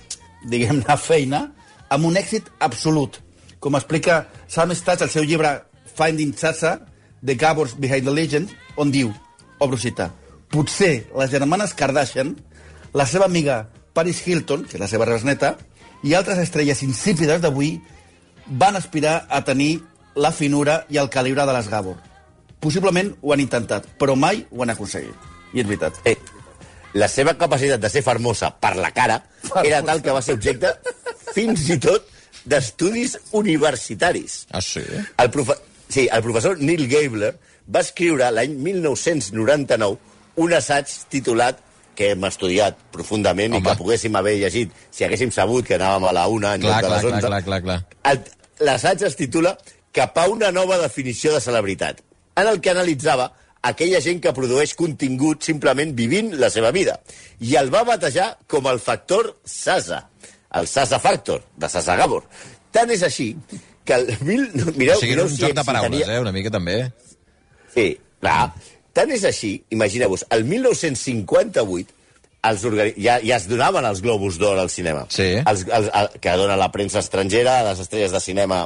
diguem-ne, 0.48 0.98
feina 0.98 1.48
amb 1.92 2.08
un 2.08 2.16
èxit 2.20 2.48
absolut. 2.64 3.20
Com 3.60 3.76
explica 3.76 4.24
Sam 4.48 4.72
Stats 4.78 5.04
al 5.04 5.12
seu 5.12 5.26
llibre 5.28 5.58
Finding 5.98 6.32
Sasa, 6.38 6.78
The 7.26 7.36
Gabors 7.36 7.76
Behind 7.76 8.08
the 8.08 8.16
Legend, 8.16 8.54
on 8.80 8.92
diu, 8.94 9.12
obro 9.60 9.78
cita, 9.78 10.14
potser 10.50 11.10
les 11.12 11.32
germanes 11.34 11.76
Kardashian, 11.76 12.38
la 12.96 13.06
seva 13.06 13.28
amiga 13.28 13.66
Paris 13.94 14.22
Hilton, 14.26 14.64
que 14.64 14.78
és 14.80 14.82
la 14.82 14.88
seva 14.88 15.08
rebesneta, 15.10 15.58
i 16.08 16.16
altres 16.16 16.40
estrelles 16.40 16.86
insípides 16.86 17.42
d'avui 17.44 17.76
van 18.48 18.80
aspirar 18.80 19.26
a 19.28 19.44
tenir 19.44 19.82
la 20.16 20.32
finura 20.32 20.86
i 20.90 20.98
el 20.98 21.12
calibre 21.12 21.46
de 21.46 21.58
les 21.58 21.68
Gabor. 21.68 22.00
Possiblement 22.60 23.14
ho 23.22 23.34
han 23.34 23.40
intentat, 23.44 23.86
però 24.00 24.16
mai 24.20 24.46
ho 24.52 24.64
han 24.64 24.74
aconseguit. 24.74 25.16
I 25.54 25.62
és 25.62 25.68
veritat. 25.68 26.00
Eh, 26.06 26.18
la 27.00 27.08
seva 27.08 27.36
capacitat 27.38 27.80
de 27.82 27.90
ser 27.90 28.02
famosa 28.04 28.50
per 28.60 28.76
la 28.78 28.92
cara 28.92 29.22
era 29.64 29.82
tal 29.86 30.02
que 30.02 30.12
va 30.12 30.22
ser 30.26 30.34
objecte 30.36 30.74
fins 31.34 31.68
i 31.70 31.78
tot 31.80 32.08
d'estudis 32.50 33.18
universitaris. 33.38 34.46
Ah, 34.52 34.62
sí? 34.62 34.82
El, 35.18 35.30
profe 35.32 35.56
sí, 35.88 36.08
el 36.12 36.22
professor 36.26 36.60
Neil 36.60 36.88
Gabler 36.90 37.34
va 37.70 37.84
escriure 37.86 38.30
l'any 38.34 38.56
1999 38.58 39.98
un 40.40 40.54
assaig 40.56 40.90
titulat 41.12 41.60
que 42.00 42.14
hem 42.14 42.24
estudiat 42.24 42.78
profundament 42.96 43.54
Home. 43.54 43.60
i 43.60 43.66
que 43.68 43.76
poguéssim 43.78 44.16
haver 44.16 44.38
llegit 44.40 44.72
si 44.92 45.04
haguéssim 45.04 45.32
sabut 45.36 45.66
que 45.68 45.76
anàvem 45.76 46.06
a 46.08 46.14
la 46.16 46.28
una 46.32 46.54
en 46.56 46.62
Clar, 46.64 46.80
lloc 46.80 46.86
de 46.88 46.94
les 46.96 47.02
clar, 47.02 47.14
11. 47.20 47.28
clar, 47.28 47.42
clar, 47.44 47.62
clar. 47.64 47.80
El- 48.14 48.66
L'assaig 48.66 49.04
es 49.08 49.16
titula 49.16 49.58
Cap 49.96 50.18
a 50.20 50.28
una 50.30 50.52
nova 50.52 50.78
definició 50.78 51.32
de 51.34 51.40
celebritat, 51.42 52.02
en 52.42 52.48
el 52.54 52.60
que 52.62 52.72
analitzava 52.72 53.32
aquella 53.62 54.00
gent 54.02 54.22
que 54.24 54.32
produeix 54.34 54.74
contingut 54.80 55.44
simplement 55.44 55.92
vivint 55.98 56.34
la 56.40 56.50
seva 56.54 56.72
vida. 56.72 57.00
I 57.44 57.56
el 57.60 57.72
va 57.74 57.84
batejar 57.88 58.38
com 58.48 58.68
el 58.72 58.80
factor 58.80 59.34
Sasa, 59.44 60.06
el 60.56 60.68
Sasa 60.68 61.00
Factor, 61.00 61.44
de 61.58 61.70
Sasa 61.70 61.96
Gabor. 62.00 62.24
Tant 62.72 62.90
és 62.94 63.04
així 63.04 63.34
que 63.84 63.96
el 63.98 64.08
mil... 64.22 64.48
Mireu, 64.78 64.96
O 64.96 65.00
sigui, 65.02 65.16
mireu 65.16 65.26
un 65.28 65.36
si 65.36 65.42
joc 65.44 65.56
de 65.58 65.64
paraules, 65.66 65.92
excitaria- 66.00 66.18
eh, 66.18 66.22
una 66.24 66.32
mica 66.36 66.52
també. 66.54 66.78
Sí, 67.74 67.88
clar. 68.22 68.52
Tant 68.94 69.12
és 69.14 69.24
així, 69.28 69.52
imagineu-vos, 69.76 70.24
el 70.34 70.44
1958 70.50 71.96
els 72.50 72.64
organi... 72.64 72.94
ja, 73.04 73.18
ja 73.20 73.36
es 73.36 73.48
donaven 73.52 73.84
els 73.86 74.00
Globus 74.02 74.38
d'Or 74.40 74.60
al 74.62 74.70
cinema. 74.72 75.06
Sí. 75.12 75.34
Els, 75.44 75.66
els, 75.68 75.90
el, 75.94 76.08
que 76.24 76.36
dona 76.40 76.56
la 76.60 76.70
premsa 76.72 77.02
estrangera, 77.04 77.60
a 77.60 77.66
les 77.72 77.82
estrelles 77.84 78.14
de 78.16 78.22
cinema, 78.24 78.62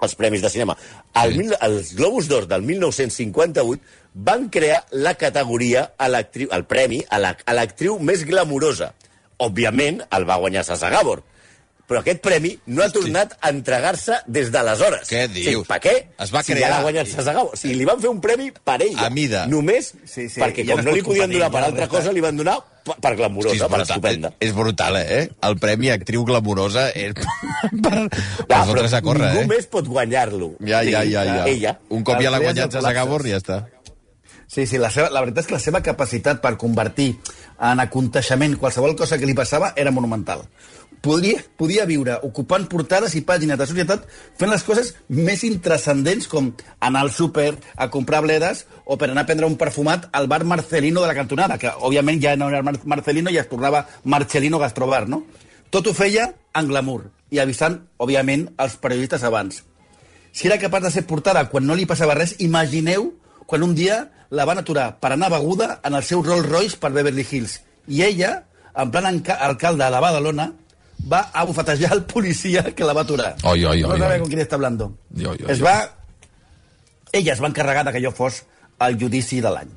els 0.00 0.14
premis 0.14 0.42
de 0.42 0.50
cinema. 0.50 0.76
El, 1.14 1.32
Sí. 1.32 1.38
mil, 1.38 1.54
els 1.60 1.94
Globus 1.94 2.28
d'Or 2.28 2.46
del 2.46 2.62
1958 2.62 3.82
van 4.14 4.48
crear 4.48 4.84
la 4.90 5.14
categoria 5.14 5.92
a 5.98 6.08
el 6.08 6.64
premi 6.64 7.04
a 7.08 7.18
la- 7.18 7.36
a 7.44 7.52
l'actriu 7.54 7.98
més 7.98 8.24
glamurosa. 8.24 8.94
Òbviament, 9.38 10.02
el 10.10 10.24
va 10.28 10.36
guanyar 10.36 10.64
Sasa 10.64 10.90
Gabor. 10.90 11.22
Però 11.88 12.02
aquest 12.02 12.18
premi 12.20 12.50
no 12.68 12.82
ha 12.84 12.90
tornat 12.92 13.30
a 13.40 13.48
entregar-se 13.48 14.18
des 14.28 14.50
d'aleshores. 14.52 15.08
Què 15.08 15.22
O 15.24 15.28
sigui, 15.32 15.44
dius? 15.54 15.66
per 15.70 15.78
què? 15.80 15.94
Es 16.20 16.32
va 16.34 16.42
si 16.44 16.52
crear. 16.52 16.66
ja 16.68 16.74
l'ha 16.74 16.82
guanyat 16.84 17.08
Sasa 17.08 17.32
Gabor. 17.32 17.54
O 17.54 17.56
sigui, 17.56 17.78
li 17.80 17.86
van 17.88 18.02
fer 18.02 18.10
un 18.12 18.18
premi 18.20 18.50
per 18.52 18.74
ella. 18.84 19.06
A 19.06 19.08
mida. 19.10 19.46
Només 19.48 19.94
Sí, 20.04 20.26
sí, 20.28 20.36
perquè 20.40 20.66
ja 20.68 20.76
com 20.76 20.84
no 20.84 20.92
li 20.92 21.00
podien 21.06 21.32
donar 21.32 21.48
per 21.50 21.62
ja 21.62 21.70
altra 21.70 21.86
resta. 21.86 21.96
cosa, 21.96 22.12
li 22.12 22.20
van 22.20 22.36
donar 22.36 22.58
per, 22.84 22.98
per 23.00 23.14
glamurosa, 23.16 23.54
Hosti, 23.54 23.64
és, 23.64 23.72
per 23.72 23.80
estupenda. 23.86 24.32
és 24.38 24.52
brutal, 24.54 24.96
eh? 25.00 25.30
El 25.48 25.56
premi 25.58 25.88
actriu 25.90 26.24
glamurosa 26.28 26.90
és 26.92 27.14
per, 27.16 28.04
per 28.10 28.46
Clar, 28.46 28.66
fotre's 28.68 28.92
a 28.92 29.00
córrer, 29.02 29.32
ningú 29.32 29.46
eh? 29.46 29.50
més 29.56 29.66
pot 29.72 29.88
guanyar-lo. 29.88 30.52
Ja, 30.60 30.82
ja, 30.84 31.02
ja, 31.08 31.24
ja. 31.24 31.42
Ella. 31.48 31.78
Un 31.88 32.04
cop 32.04 32.20
ja 32.20 32.30
l'ha 32.30 32.38
guanyat 32.44 32.66
idees 32.68 32.82
Sasa 32.82 32.92
Gabor, 32.92 33.24
ja 33.26 33.40
està. 33.40 33.62
Sí, 34.48 34.64
sí, 34.66 34.78
la, 34.80 34.88
seva, 34.90 35.10
la 35.12 35.20
veritat 35.20 35.42
és 35.44 35.48
que 35.50 35.56
la 35.58 35.60
seva 35.60 35.80
capacitat 35.84 36.38
per 36.40 36.54
convertir 36.56 37.10
en 37.60 37.80
aconteixement 37.84 38.54
qualsevol 38.56 38.94
cosa 38.96 39.18
que 39.20 39.26
li 39.28 39.34
passava 39.36 39.74
era 39.76 39.90
monumental. 39.92 40.46
Podria, 40.98 41.38
podia 41.56 41.84
viure 41.86 42.16
ocupant 42.26 42.64
portades 42.66 43.14
i 43.14 43.22
pàgines 43.26 43.58
de 43.58 43.66
societat 43.70 44.06
fent 44.38 44.50
les 44.50 44.64
coses 44.66 44.90
més 45.14 45.44
intrascendents 45.46 46.26
com 46.30 46.50
anar 46.82 47.04
al 47.04 47.12
súper 47.14 47.52
a 47.76 47.86
comprar 47.92 48.24
bledes 48.24 48.64
o 48.84 48.98
per 48.98 49.10
anar 49.12 49.22
a 49.22 49.28
prendre 49.28 49.46
un 49.46 49.54
perfumat 49.60 50.08
al 50.12 50.26
bar 50.26 50.42
Marcelino 50.44 51.04
de 51.04 51.06
la 51.06 51.14
cantonada, 51.14 51.58
que 51.58 51.70
òbviament 51.70 52.18
ja 52.22 52.34
no 52.36 52.50
era 52.50 52.64
Mar 52.66 52.74
Marcelino 52.84 53.30
i 53.30 53.38
es 53.38 53.48
tornava 53.48 53.86
Marcelino 54.04 54.58
Gastrobar, 54.58 55.06
no? 55.08 55.22
Tot 55.70 55.86
ho 55.86 55.94
feia 55.94 56.32
en 56.56 56.68
glamour 56.68 57.10
i 57.30 57.38
avisant, 57.38 57.78
òbviament, 58.00 58.48
els 58.58 58.76
periodistes 58.82 59.22
abans. 59.22 59.62
Si 60.32 60.48
era 60.48 60.58
capaç 60.58 60.88
de 60.88 60.90
ser 60.90 61.06
portada 61.06 61.46
quan 61.52 61.66
no 61.66 61.76
li 61.78 61.86
passava 61.86 62.16
res, 62.16 62.34
imagineu 62.42 63.12
quan 63.46 63.62
un 63.62 63.74
dia 63.74 64.08
la 64.30 64.44
van 64.48 64.58
aturar 64.60 64.96
per 65.00 65.12
anar 65.12 65.30
beguda 65.32 65.78
en 65.84 65.94
el 65.94 66.02
seu 66.02 66.22
Rolls 66.24 66.48
Royce 66.48 66.78
per 66.80 66.90
Beverly 66.92 67.26
Hills. 67.30 67.60
I 67.86 68.02
ella, 68.04 68.32
en 68.74 68.90
plan 68.90 69.06
alcalde 69.08 69.84
de 69.84 70.00
Badalona, 70.00 70.52
va 71.06 71.30
a 71.32 71.44
bufetejar 71.44 71.92
el 71.94 72.04
policia 72.04 72.62
que 72.74 72.84
la 72.84 72.92
va 72.92 73.02
aturar. 73.02 73.36
Oi, 73.42 73.64
oi, 73.64 73.82
no 73.82 73.94
oi, 73.94 73.98
sabe 73.98 74.14
oi. 74.14 74.20
con 74.20 74.28
quién 74.28 74.40
está 74.40 74.56
hablando. 74.56 74.92
Oi, 75.16 75.26
oi, 75.26 75.44
es 75.48 75.62
va... 75.62 75.94
Ella 77.12 77.32
es 77.32 77.40
va 77.40 77.48
encarregar 77.48 77.86
de 77.86 77.92
que 77.92 78.02
allò 78.02 78.12
fos 78.12 78.42
el 78.84 78.98
judici 79.00 79.40
de 79.40 79.50
l'any. 79.50 79.70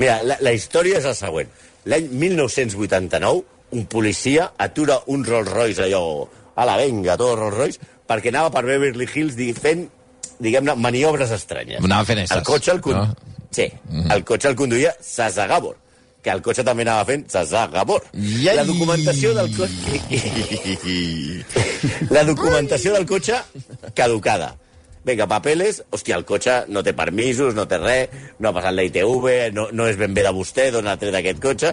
Mira, 0.00 0.16
la, 0.26 0.36
la 0.42 0.52
història 0.56 0.98
és 0.98 1.06
la 1.06 1.14
següent. 1.14 1.50
L'any 1.90 2.08
1989, 2.10 3.44
un 3.76 3.86
policia 3.86 4.50
atura 4.58 4.98
un 5.06 5.24
Rolls 5.24 5.52
Royce, 5.52 5.84
allò, 5.86 6.26
a 6.56 6.66
la 6.66 6.76
venga, 6.80 7.16
tot 7.20 7.36
Rolls 7.38 7.56
Royce, 7.56 7.90
perquè 8.08 8.32
anava 8.32 8.50
per 8.50 8.64
Beverly 8.66 9.06
Hills 9.06 9.38
fent, 9.60 9.86
diguem-ne, 10.42 10.74
maniobres 10.74 11.30
estranyes. 11.36 11.84
Anava 11.84 12.08
fent 12.08 12.24
estes, 12.24 12.40
El 12.40 12.48
cotxe 12.48 12.74
el, 12.74 12.80
con... 12.80 12.98
no? 12.98 13.46
sí, 13.54 13.68
el 14.10 14.24
cotxe 14.26 14.50
el 14.50 14.58
conduïa 14.58 14.96
Sasa 15.00 15.46
Gabor, 15.46 15.76
que 16.22 16.32
el 16.32 16.42
cotxe 16.44 16.64
també 16.66 16.84
anava 16.86 17.06
fent 17.08 17.26
Sasa 17.32 17.66
Gabor. 17.72 18.04
Iai! 18.14 18.56
La 18.60 18.66
documentació 18.68 19.34
del 19.36 19.52
cotxe... 19.56 20.00
la 22.16 22.24
documentació 22.28 22.96
del 22.96 23.06
cotxe 23.08 23.40
caducada. 23.96 24.54
Vinga, 25.00 25.24
papeles, 25.24 25.78
hòstia, 25.88 26.18
el 26.20 26.26
cotxe 26.28 26.58
no 26.68 26.82
té 26.84 26.92
permisos, 26.92 27.54
no 27.56 27.64
té 27.68 27.78
res, 27.80 28.12
no 28.38 28.50
ha 28.50 28.52
passat 28.52 28.74
la 28.76 28.84
ITV, 28.84 29.28
no, 29.56 29.70
no 29.72 29.86
és 29.88 29.96
ben 29.96 30.12
bé 30.12 30.26
de 30.26 30.32
vostè, 30.36 30.68
d'on 30.74 30.90
ha 30.90 30.98
tret 31.00 31.16
aquest 31.16 31.40
cotxe, 31.40 31.70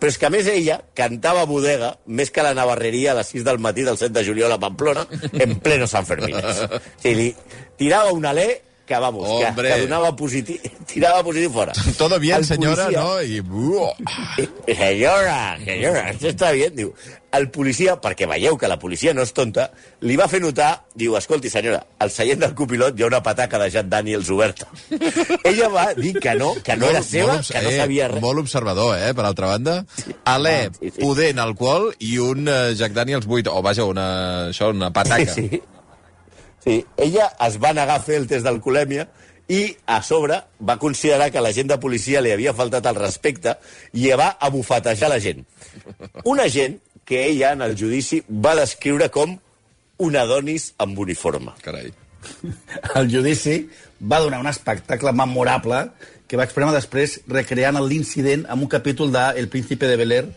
però 0.00 0.08
és 0.08 0.16
que 0.16 0.28
a 0.30 0.32
més 0.32 0.48
ella 0.48 0.78
cantava 0.96 1.44
bodega 1.44 1.92
més 2.06 2.32
que 2.32 2.44
la 2.46 2.54
navarreria 2.56 3.12
a 3.12 3.18
les 3.18 3.34
6 3.34 3.44
del 3.44 3.60
matí 3.60 3.84
del 3.84 4.00
7 4.00 4.14
de 4.16 4.24
juliol 4.24 4.56
a 4.56 4.58
Pamplona 4.62 5.04
en 5.32 5.58
pleno 5.60 5.88
Sant 5.90 6.08
Fermines. 6.08 6.64
O 6.70 7.02
sigui, 7.02 7.28
li 7.28 7.60
tirava 7.76 8.12
un 8.16 8.24
alè 8.28 8.48
que, 8.90 8.98
vamos, 8.98 9.28
Hombre. 9.30 9.70
que 9.70 9.80
donava 9.86 10.10
positiu, 10.18 10.58
tirava 10.90 11.22
positiu 11.22 11.52
fora. 11.54 11.72
Todo 12.00 12.18
bien, 12.18 12.40
El 12.42 12.44
senyora, 12.50 12.88
policia- 12.90 13.06
no? 13.06 13.22
I... 13.22 13.40
Uah. 13.40 13.94
Eh, 14.66 14.74
Senyora, 14.74 15.38
senyora, 15.64 16.04
això 16.10 16.30
està 16.34 16.50
bé, 16.56 16.70
diu. 16.74 16.90
El 17.30 17.46
policia, 17.54 17.92
perquè 18.02 18.26
veieu 18.26 18.56
que 18.58 18.66
la 18.66 18.74
policia 18.82 19.12
no 19.14 19.22
és 19.22 19.30
tonta, 19.36 19.68
li 20.02 20.16
va 20.18 20.26
fer 20.26 20.40
notar, 20.42 20.70
diu, 20.98 21.14
escolti, 21.14 21.46
senyora, 21.52 21.78
al 22.02 22.10
seient 22.10 22.40
del 22.42 22.56
copilot 22.58 22.98
hi 22.98 23.04
ha 23.04 23.10
una 23.10 23.20
pataca 23.22 23.60
de 23.62 23.68
Jack 23.70 23.86
Daniels 23.92 24.30
oberta. 24.34 24.66
Ella 25.46 25.68
va 25.70 25.84
dir 25.94 26.16
que 26.18 26.34
no, 26.34 26.54
que 26.66 26.74
no 26.76 26.88
era 26.90 27.04
seva, 27.06 27.36
obs- 27.38 27.52
que 27.54 27.62
no 27.62 27.70
eh, 27.70 27.76
sabia 27.78 28.08
res. 28.10 28.22
Molt 28.24 28.42
observador, 28.42 28.96
eh, 28.98 29.12
per 29.14 29.28
altra 29.30 29.52
banda. 29.54 29.76
Alè, 30.26 30.56
Ah, 30.66 30.74
sí, 30.80 30.90
sí. 30.90 30.98
pudent, 31.04 31.38
alcohol 31.38 31.92
i 32.02 32.16
un 32.18 32.50
Jack 32.74 32.98
Daniels 32.98 33.30
8, 33.30 33.54
o 33.54 33.62
vaja, 33.62 33.86
una, 33.86 34.08
això, 34.50 34.72
una 34.74 34.90
pataca. 34.90 35.30
Sí, 35.30 35.46
sí. 35.52 35.62
Sí, 36.64 36.84
ella 36.96 37.30
es 37.46 37.56
va 37.62 37.72
negar 37.76 37.96
a 37.96 38.04
fer 38.04 38.20
el 38.20 38.28
test 38.28 38.44
d'alcoholèmia 38.44 39.06
i 39.50 39.62
a 39.86 39.98
sobre 40.06 40.36
va 40.62 40.78
considerar 40.78 41.30
que 41.32 41.42
la 41.42 41.52
gent 41.56 41.70
de 41.72 41.78
policia 41.82 42.20
li 42.22 42.30
havia 42.30 42.54
faltat 42.54 42.86
el 42.86 43.00
respecte 43.00 43.56
i 43.92 44.10
va 44.14 44.36
a 44.38 44.50
bufetejar 44.52 45.10
la 45.10 45.18
gent. 45.20 45.42
Una 46.24 46.46
gent 46.48 46.78
que 47.04 47.24
ella 47.26 47.52
en 47.56 47.62
el 47.66 47.74
judici 47.78 48.22
va 48.28 48.54
descriure 48.54 49.10
com 49.10 49.34
un 50.00 50.16
Adonis 50.16 50.74
amb 50.78 50.98
uniforme. 50.98 51.56
Carai. 51.64 51.90
El 52.94 53.10
judici 53.10 53.56
va 54.00 54.20
donar 54.20 54.40
un 54.40 54.46
espectacle 54.46 55.12
memorable 55.12 55.82
que 56.28 56.38
va 56.38 56.46
expremar 56.46 56.76
després 56.76 57.18
recreant 57.26 57.80
l'incident 57.82 58.44
amb 58.48 58.62
un 58.62 58.70
capítol 58.70 59.10
de 59.10 59.24
El 59.40 59.48
príncipe 59.48 59.88
de 59.90 59.96
Bel-Air 59.98 60.28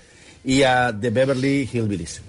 i 0.44 0.64
a 0.66 0.90
The 0.90 1.12
Beverly 1.14 1.70
Hillbillies. 1.72 2.22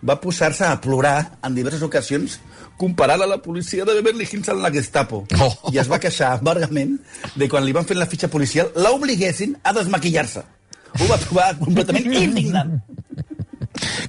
Va 0.00 0.16
posar-se 0.22 0.64
a 0.64 0.80
plorar 0.80 1.36
en 1.44 1.54
diverses 1.54 1.82
ocasions 1.84 2.38
comparant 2.80 3.20
a 3.20 3.28
la 3.28 3.38
policia 3.44 3.84
de 3.84 3.96
Beverly 3.98 4.26
Hills 4.30 4.48
amb 4.52 4.64
la 4.64 4.70
Gestapo. 4.72 5.24
Oh. 5.38 5.72
I 5.72 5.80
es 5.82 5.90
va 5.90 6.00
queixar 6.02 6.32
amargament 6.38 6.96
de 7.36 7.48
quan 7.52 7.66
li 7.66 7.76
van 7.76 7.88
fer 7.88 7.98
la 7.98 8.08
fitxa 8.08 8.30
policial 8.32 8.72
l'obliguessin 8.76 9.58
a 9.62 9.74
desmaquillar-se. 9.76 10.46
Ho 11.00 11.10
va 11.10 11.18
trobar 11.20 11.50
completament 11.60 12.08
indignant. 12.24 12.78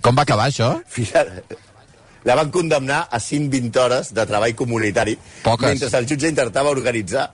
Com 0.02 0.16
va 0.18 0.24
acabar 0.24 0.48
això? 0.50 0.72
Fira, 0.90 1.26
la 2.24 2.36
van 2.38 2.52
condemnar 2.54 3.04
a 3.10 3.20
120 3.20 3.80
hores 3.82 4.14
de 4.14 4.26
treball 4.30 4.56
comunitari 4.56 5.18
Poques. 5.44 5.68
mentre 5.68 5.92
el 6.00 6.08
jutge 6.10 6.30
intentava 6.30 6.70
organitzar 6.70 7.28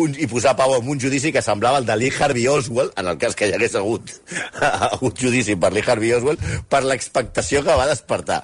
un, 0.00 0.14
i 0.18 0.26
posar 0.30 0.54
pau 0.58 0.74
en 0.76 0.88
un 0.90 1.00
judici 1.00 1.32
que 1.32 1.42
semblava 1.42 1.80
el 1.80 1.86
de 1.86 1.96
Lee 1.96 2.12
Harvey 2.18 2.46
Oswald, 2.50 2.92
en 2.98 3.08
el 3.12 3.18
cas 3.18 3.36
que 3.38 3.48
hi 3.48 3.54
hagués 3.56 3.76
hagut, 3.78 4.14
hagut 4.90 5.20
judici 5.20 5.56
per 5.56 5.72
Lee 5.74 5.86
Harvey 5.86 6.12
Oswald, 6.16 6.42
per 6.70 6.82
l'expectació 6.84 7.62
que 7.66 7.78
va 7.78 7.88
despertar. 7.90 8.42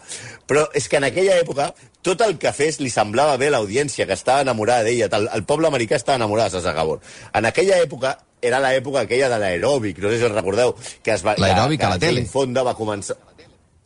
Però 0.50 0.66
és 0.74 0.88
que 0.88 0.98
en 0.98 1.06
aquella 1.10 1.38
època 1.42 1.70
tot 2.02 2.22
el 2.24 2.38
que 2.40 2.52
fes 2.56 2.80
li 2.80 2.90
semblava 2.92 3.36
bé 3.40 3.50
a 3.50 3.56
l'audiència, 3.56 4.06
que 4.08 4.16
estava 4.16 4.44
enamorada 4.46 4.86
d'ella. 4.86 5.10
El, 5.18 5.28
el 5.36 5.44
poble 5.44 5.68
americà 5.68 5.98
estava 6.00 6.16
enamorat 6.20 6.48
de 6.48 6.58
Sasa 6.58 6.72
Gabor. 6.76 7.02
En 7.36 7.48
aquella 7.48 7.76
època 7.84 8.16
era 8.40 8.60
l'època 8.62 9.02
aquella 9.04 9.28
de 9.28 9.38
l'aeròbic, 9.42 9.98
no 10.00 10.08
sé 10.08 10.20
si 10.20 10.24
us 10.24 10.32
recordeu, 10.32 10.72
que 11.04 11.12
es 11.12 11.24
va... 11.26 11.34
L'aeròbic 11.36 11.84
a 11.84 11.90
la 11.92 11.98
tele. 12.00 12.24
Fonda 12.30 12.64
va 12.64 12.72
començar... 12.78 13.18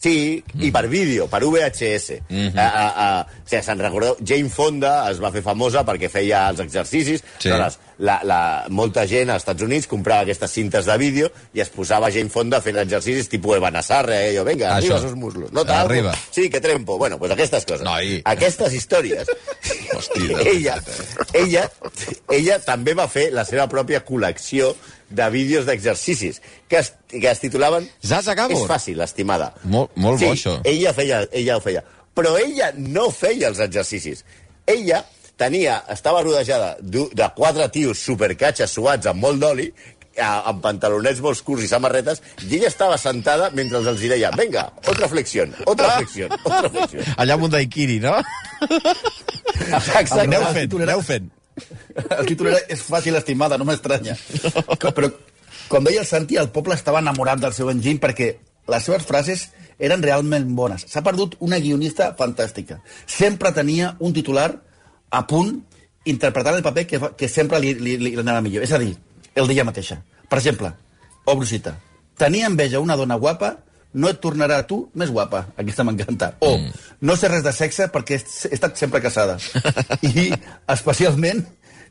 Sí, 0.04 0.44
i 0.60 0.68
per 0.68 0.84
vídeo, 0.92 1.24
per 1.32 1.40
VHS. 1.46 2.18
Mm 2.28 2.48
-hmm. 2.50 2.58
a, 2.60 2.66
a, 2.68 2.88
a, 3.04 3.22
o 3.22 3.48
sigui, 3.48 3.62
se'n 3.62 3.78
recordeu? 3.80 4.16
Jane 4.20 4.50
Fonda 4.50 5.10
es 5.10 5.20
va 5.22 5.30
fer 5.32 5.40
famosa 5.42 5.80
perquè 5.80 6.10
feia 6.12 6.48
els 6.50 6.60
exercicis. 6.60 7.22
Sí. 7.38 7.48
Aleshores, 7.48 7.78
la, 7.98 8.20
la, 8.22 8.64
molta 8.68 9.06
gent 9.06 9.30
als 9.30 9.44
Estats 9.44 9.62
Units 9.62 9.86
comprava 9.86 10.26
aquestes 10.26 10.50
cintes 10.50 10.84
de 10.84 10.96
vídeo 10.98 11.30
i 11.54 11.60
es 11.60 11.70
posava 11.70 12.10
Jane 12.10 12.28
Fonda 12.28 12.60
fent 12.60 12.76
exercicis 12.82 13.28
tipus 13.28 13.56
Eva 13.56 13.70
Nazarre, 13.70 14.18
eh? 14.28 14.36
Jo, 14.36 14.44
venga, 14.44 14.74
arriba 14.76 14.98
esos 14.98 15.14
muslos. 15.14 15.52
No 15.52 15.64
tal, 15.64 15.86
Arriba. 15.86 16.14
Sí, 16.30 16.50
que 16.50 16.60
trempo. 16.60 16.98
Bueno, 16.98 17.18
pues 17.18 17.32
aquestes 17.32 17.64
coses. 17.64 17.82
Noi. 17.82 18.20
Aquestes 18.24 18.74
històries. 18.74 19.26
Hosti, 19.96 20.26
de 20.28 20.50
ella, 20.50 20.82
ella, 21.32 21.70
ella 22.28 22.58
també 22.58 22.92
va 22.92 23.08
fer 23.08 23.30
la 23.32 23.44
seva 23.44 23.68
pròpia 23.68 24.04
col·lecció 24.04 24.74
de 25.14 25.30
vídeos 25.30 25.64
d'exercicis 25.66 26.40
que, 26.68 26.78
es, 26.82 26.92
que 27.08 27.28
es 27.30 27.40
titulaven 27.40 27.88
Zaza 28.04 28.34
Gabor. 28.34 28.56
És 28.58 28.66
fàcil, 28.68 29.00
estimada. 29.04 29.52
Molt- 29.64 29.94
molt 29.96 30.18
sí, 30.20 30.26
bo, 30.26 30.32
això. 30.36 30.58
Ella, 30.64 30.92
feia, 30.96 31.24
ella 31.32 31.56
ho 31.56 31.60
feia. 31.64 31.84
Però 32.14 32.36
ella 32.38 32.72
no 32.76 33.08
feia 33.10 33.48
els 33.48 33.58
exercicis. 33.64 34.24
Ella 34.66 35.04
tenia, 35.36 35.80
estava 35.90 36.22
rodejada 36.22 36.76
de 36.80 37.28
quatre 37.34 37.68
tios 37.74 37.98
supercatxes 37.98 38.70
suats 38.70 39.06
amb 39.10 39.20
molt 39.24 39.40
d'oli, 39.42 39.66
a- 40.22 40.44
amb 40.52 40.60
pantalonets 40.62 41.18
molt 41.20 41.40
curts 41.42 41.64
i 41.66 41.68
samarretes, 41.68 42.20
i 42.46 42.54
ella 42.60 42.68
estava 42.70 42.94
sentada 43.02 43.48
mentre 43.50 43.80
els 43.82 44.00
hi 44.00 44.08
deia 44.12 44.30
venga, 44.36 44.68
otra 44.86 45.08
flexión, 45.10 45.50
otra 45.66 45.96
flexión, 45.96 46.30
otra 46.44 46.70
flexión. 46.70 47.02
Allà 47.16 47.34
amb 47.34 47.48
un 47.48 47.50
daiquiri, 47.50 47.98
no? 47.98 48.14
Exacte. 49.74 50.20
Aneu 50.20 50.44
fent, 50.54 50.76
aneu 50.86 51.02
fent. 51.02 51.30
El 52.18 52.26
títol 52.26 52.50
era 52.52 52.62
És 52.68 52.82
fàcil, 52.86 53.16
estimada, 53.18 53.58
no 53.58 53.66
m'estranya. 53.68 54.16
Però, 54.84 55.10
com 55.70 55.86
deia 55.86 56.02
el 56.02 56.08
Santi, 56.08 56.36
el 56.40 56.50
poble 56.54 56.76
estava 56.76 57.00
enamorat 57.00 57.40
del 57.42 57.54
seu 57.56 57.70
enginy 57.72 58.00
perquè 58.02 58.34
les 58.70 58.84
seves 58.84 59.06
frases 59.06 59.48
eren 59.78 60.02
realment 60.04 60.46
bones. 60.56 60.86
S'ha 60.90 61.02
perdut 61.04 61.36
una 61.44 61.60
guionista 61.60 62.12
fantàstica. 62.18 62.80
Sempre 63.06 63.52
tenia 63.56 63.94
un 64.00 64.14
titular 64.16 64.50
a 65.10 65.22
punt 65.30 65.56
interpretant 66.04 66.58
el 66.58 66.64
paper 66.64 66.86
que, 66.86 67.00
que 67.16 67.28
sempre 67.28 67.60
li, 67.62 67.74
li, 67.80 67.96
li 68.02 68.14
anava 68.20 68.44
millor. 68.44 68.64
És 68.66 68.72
a 68.72 68.80
dir, 68.80 68.94
el 69.34 69.48
d'ella 69.48 69.66
mateixa. 69.68 70.00
Per 70.28 70.40
exemple, 70.40 70.72
obro 71.30 71.48
cita. 71.48 71.76
Tenia 72.20 72.48
enveja 72.50 72.82
una 72.82 72.96
dona 72.96 73.16
guapa, 73.20 73.56
no 73.94 74.10
et 74.10 74.20
tornarà 74.22 74.58
a 74.62 74.66
tu 74.66 74.84
més 74.98 75.10
guapa. 75.14 75.46
Aquesta 75.56 75.84
m'encanta. 75.86 76.32
O, 76.42 76.56
mm. 76.58 76.84
no 77.06 77.16
sé 77.16 77.30
res 77.30 77.44
de 77.46 77.52
sexe 77.54 77.88
perquè 77.94 78.18
he 78.18 78.54
estat 78.54 78.76
sempre 78.80 79.00
casada. 79.04 79.38
I, 80.02 80.30
especialment, 80.74 81.44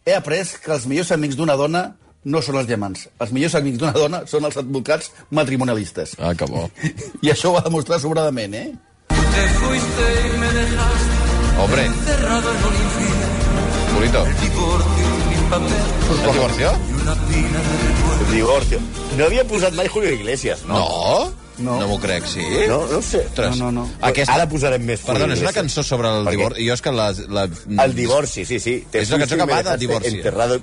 he 0.06 0.16
après 0.18 0.56
que 0.64 0.74
els 0.76 0.88
millors 0.92 1.12
amics 1.16 1.40
d'una 1.40 1.56
dona 1.60 1.84
no 2.24 2.40
són 2.44 2.56
els 2.62 2.68
diamants. 2.70 3.08
Els 3.20 3.32
millors 3.36 3.56
amics 3.60 3.80
d'una 3.82 3.92
dona 3.96 4.22
són 4.28 4.46
els 4.48 4.58
advocats 4.60 5.12
matrimonialistes. 5.36 6.16
Ah, 6.20 6.34
que 6.36 6.48
bo. 6.48 6.70
I 7.26 7.32
això 7.34 7.52
ho 7.52 7.58
va 7.58 7.64
demostrar 7.66 8.00
sobradament, 8.04 8.54
eh? 8.56 8.70
Te 9.10 9.48
fuiste 9.58 10.06
y 10.28 10.38
me 10.38 10.48
dejaste 10.54 11.22
Hombre, 11.64 11.84
cerrado 12.06 12.50
en 12.52 12.58
un 12.68 12.76
infierno, 12.84 13.96
bonito. 13.96 14.22
divorcio 14.42 15.08
sin 15.30 15.50
papel 15.50 15.74
El 16.12 16.34
divorcio? 16.34 16.72
y 16.90 16.94
una 17.02 17.16
pina 17.16 17.60
de 17.60 17.74
recuerdos. 17.88 18.32
Divorcio. 18.34 18.80
No 19.18 19.26
havia 19.26 19.44
posat 19.48 19.74
mai 19.78 19.88
Julio 19.88 20.12
Iglesias, 20.12 20.64
no? 20.68 20.80
No? 20.80 21.34
No. 21.58 21.76
No 21.80 21.88
m'ho 21.88 22.00
crec, 22.02 22.26
sí? 22.26 22.42
No, 22.68 22.80
no 22.90 22.98
ho 22.98 23.02
sé. 23.06 23.20
Ostres. 23.28 23.58
No, 23.60 23.70
no, 23.72 23.84
no. 23.84 23.90
Aquesta... 24.02 24.34
Ara 24.34 24.48
posarem 24.50 24.82
més 24.88 25.04
Perdona, 25.06 25.36
és 25.38 25.44
una 25.44 25.54
cançó 25.54 25.84
sobre 25.86 26.10
el 26.10 26.26
Per 26.26 26.34
què? 26.34 26.38
divorci. 26.40 26.66
Jo 26.68 26.78
és 26.78 26.82
que 26.82 26.94
la... 26.96 27.10
la... 27.30 27.44
El 27.86 27.94
divorci, 27.98 28.46
sí, 28.50 28.58
sí. 28.64 28.74
Te 28.90 29.04
És 29.04 29.12
una 29.14 29.22
cançó 29.22 29.38
que 29.38 29.48
va 29.52 29.62
de 29.68 29.78
divorci. 29.84 30.16
Enterrado... 30.18 30.58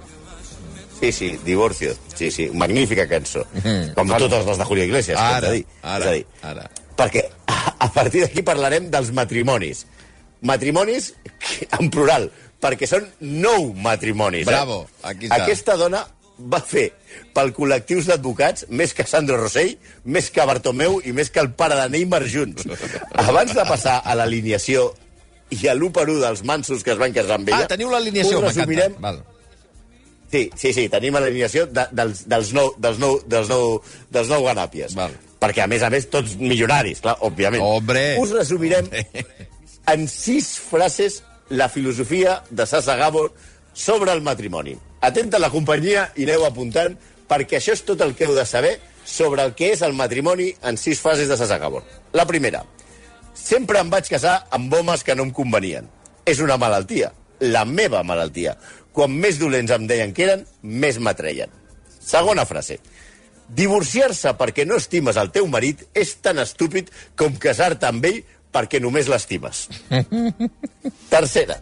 Sí, 1.01 1.13
sí, 1.17 1.31
divorcio. 1.47 1.95
Sí, 2.15 2.31
sí, 2.35 2.51
magnífica 2.53 3.07
cançó. 3.09 3.47
Com 3.97 4.11
totes 4.11 4.45
les 4.51 4.59
de 4.61 4.65
Julio 4.69 4.85
Iglesias. 4.85 5.17
Ara, 5.19 5.49
t'he 5.49 5.63
dit. 5.63 5.79
ara, 5.81 6.05
És 6.05 6.11
a 6.11 6.13
dir, 6.19 6.27
ara. 6.51 6.67
Perquè 6.99 7.23
a, 7.49 7.57
a 7.87 7.89
partir 7.95 8.27
d'aquí 8.27 8.43
parlarem 8.45 8.91
dels 8.93 9.09
matrimonis. 9.17 9.87
Matrimonis 10.45 11.15
en 11.79 11.89
plural, 11.93 12.29
perquè 12.61 12.89
són 12.91 13.07
nou 13.21 13.71
matrimonis. 13.81 14.45
Bravo, 14.49 14.83
eh? 14.91 15.07
aquí 15.15 15.31
està. 15.31 15.39
Aquesta 15.41 15.79
dona 15.81 16.03
va 16.53 16.61
fer 16.65 16.91
pel 17.37 17.53
col·lectius 17.57 18.09
d'advocats 18.11 18.67
més 18.71 18.95
que 18.97 19.07
Sandro 19.09 19.39
Rossell, 19.41 19.77
més 20.05 20.31
que 20.35 20.47
Bartomeu 20.49 21.01
i 21.05 21.15
més 21.17 21.31
que 21.31 21.43
el 21.43 21.53
pare 21.59 21.79
de 21.79 21.89
Neymar 21.93 22.25
junts. 22.31 22.67
Abans 23.27 23.55
de 23.57 23.67
passar 23.69 24.01
a 24.05 24.17
l'alineació 24.19 24.91
i 25.51 25.67
a 25.67 25.75
l'1 25.75 25.93
per 25.95 26.07
1 26.09 26.23
dels 26.23 26.45
mansos 26.47 26.85
que 26.87 26.95
es 26.95 27.01
van 27.01 27.15
casar 27.15 27.41
amb 27.41 27.51
ella... 27.51 27.67
Ah, 27.67 27.71
teniu 27.71 27.91
l'alineació, 27.93 28.41
resumirem 28.45 28.97
Val. 29.03 29.23
Sí, 30.31 30.45
sí, 30.55 30.71
sí, 30.73 30.85
tenim 30.93 31.17
l'alineació 31.19 31.65
de, 31.67 31.89
dels, 31.91 32.23
dels, 32.31 32.53
nou, 32.55 32.71
dels, 32.79 33.01
nou, 33.03 33.19
dels, 33.27 33.51
nou, 33.51 33.81
dels 34.15 34.31
nou 34.31 34.47
ganàpies. 34.47 34.95
Val. 34.99 35.17
Perquè, 35.43 35.65
a 35.65 35.71
més 35.71 35.83
a 35.83 35.89
més, 35.91 36.07
tots 36.13 36.37
milionaris, 36.39 37.01
clar, 37.03 37.17
òbviament. 37.27 37.65
Hombre. 37.65 38.05
Us 38.23 38.35
resumirem 38.37 38.87
en 39.91 40.07
sis 40.13 40.53
frases 40.61 41.23
la 41.51 41.67
filosofia 41.73 42.45
de 42.51 42.67
Sasa 42.69 42.95
Gabor 43.01 43.33
sobre 43.75 44.13
el 44.13 44.23
matrimoni. 44.23 44.77
Atenta 45.01 45.39
a 45.39 45.41
la 45.41 45.49
companyia 45.49 46.11
i 46.21 46.27
aneu 46.27 46.45
apuntant, 46.45 46.97
perquè 47.29 47.57
això 47.57 47.73
és 47.73 47.83
tot 47.89 48.03
el 48.05 48.13
que 48.17 48.27
heu 48.27 48.35
de 48.37 48.45
saber 48.45 48.75
sobre 49.07 49.43
el 49.47 49.55
que 49.57 49.71
és 49.73 49.83
el 49.87 49.95
matrimoni 49.97 50.51
en 50.67 50.77
sis 50.77 51.01
fases 51.01 51.31
de 51.31 51.39
Sasa 51.41 51.57
Gabor. 51.59 51.87
La 52.13 52.27
primera, 52.29 52.65
sempre 53.35 53.81
em 53.81 53.91
vaig 53.91 54.11
casar 54.13 54.43
amb 54.53 54.75
homes 54.75 55.05
que 55.07 55.17
no 55.17 55.25
em 55.25 55.33
convenien. 55.33 55.89
És 56.29 56.43
una 56.45 56.59
malaltia, 56.61 57.15
la 57.41 57.65
meva 57.65 58.03
malaltia. 58.05 58.59
Quan 58.93 59.15
més 59.17 59.39
dolents 59.41 59.73
em 59.73 59.87
deien 59.89 60.13
que 60.13 60.27
eren, 60.27 60.45
més 60.63 60.99
m'atreien. 61.01 61.49
Segona 62.01 62.45
frase. 62.45 62.77
Divorciar-se 63.57 64.35
perquè 64.39 64.67
no 64.67 64.77
estimes 64.79 65.17
el 65.19 65.33
teu 65.33 65.49
marit 65.51 65.87
és 65.97 66.13
tan 66.23 66.39
estúpid 66.43 66.93
com 67.17 67.41
casar-te 67.41 67.89
amb 67.89 68.05
ell 68.05 68.21
perquè 68.53 68.83
només 68.83 69.09
l'estimes. 69.09 69.65
Tercera. 71.15 71.57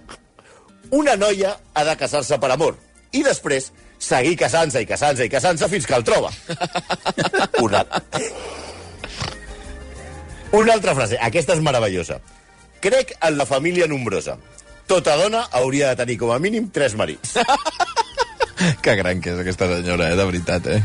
Una 0.91 1.15
noia 1.21 1.55
ha 1.75 1.85
de 1.85 1.97
casar-se 2.01 2.37
per 2.41 2.51
amor 2.53 2.77
i 3.13 3.23
després 3.25 3.73
seguir 3.99 4.37
casant-se 4.39 4.83
i 4.83 4.87
casant-se 4.87 5.27
i 5.27 5.33
casant-se 5.33 5.69
fins 5.69 5.87
que 5.87 5.97
el 5.97 6.05
troba. 6.07 6.31
Una... 7.65 7.85
Una 10.53 10.73
altra 10.73 10.95
frase. 10.97 11.19
Aquesta 11.21 11.57
és 11.57 11.65
meravellosa. 11.65 12.21
Crec 12.81 13.13
en 13.21 13.37
la 13.37 13.47
família 13.47 13.89
nombrosa. 13.91 14.39
Tota 14.89 15.17
dona 15.21 15.43
hauria 15.53 15.91
de 15.91 16.01
tenir 16.01 16.17
com 16.23 16.33
a 16.33 16.39
mínim 16.41 16.71
tres 16.73 16.97
marits. 16.97 17.37
Que 18.83 18.97
gran 18.99 19.21
que 19.23 19.31
és 19.31 19.39
aquesta 19.39 19.69
senyora, 19.71 20.09
eh? 20.11 20.17
De 20.19 20.25
veritat, 20.27 20.65
eh? 20.67 20.81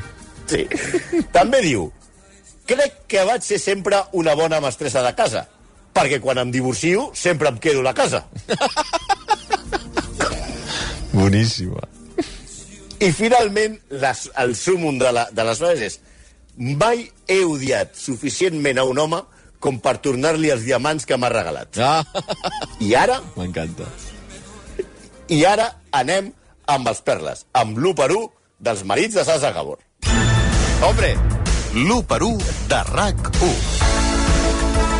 Sí. 0.45 0.61
També 1.33 1.57
diu, 1.65 1.87
crec 2.69 2.99
que 3.09 3.23
vaig 3.25 3.41
ser 3.41 3.57
sempre 3.57 3.97
una 4.13 4.35
bona 4.37 4.59
mestressa 4.61 5.01
de 5.01 5.09
casa, 5.17 5.41
perquè 5.95 6.19
quan 6.21 6.37
em 6.43 6.51
divorcio 6.53 7.07
sempre 7.17 7.49
em 7.49 7.57
quedo 7.57 7.81
a 7.81 7.87
la 7.89 7.95
casa. 7.97 8.21
Boníssima. 11.17 11.81
I 12.99 13.11
finalment, 13.11 13.79
les, 13.89 14.29
el 14.43 14.55
súmum 14.55 14.97
de, 14.99 15.11
la, 15.11 15.27
de 15.31 15.45
les 15.47 15.59
frases 15.59 15.81
és 15.87 15.99
mai 16.57 17.07
he 17.27 17.41
odiat 17.45 17.95
suficientment 17.97 18.77
a 18.77 18.85
un 18.85 18.99
home 19.01 19.21
com 19.63 19.79
per 19.79 19.95
tornar-li 20.03 20.51
els 20.53 20.65
diamants 20.67 21.07
que 21.07 21.17
m'ha 21.17 21.31
regalat. 21.31 21.79
Ah, 21.79 22.03
I 22.83 22.93
ara, 22.99 23.21
m'encanta. 23.37 23.87
i 25.31 25.43
ara 25.47 25.69
anem 25.91 26.33
amb 26.67 26.87
els 26.91 27.01
perles, 27.01 27.45
amb 27.53 27.77
l'1 27.79 27.95
per 27.97 28.11
1 28.11 28.27
dels 28.63 28.83
marits 28.87 29.15
de 29.15 29.23
Sasa 29.27 29.51
Gabor. 29.55 29.79
Hombre, 30.83 31.15
L'1 31.73 32.03
per 32.05 32.21
1 32.21 32.37
de 32.69 32.83
RAC 32.91 33.15
1. 33.41 33.49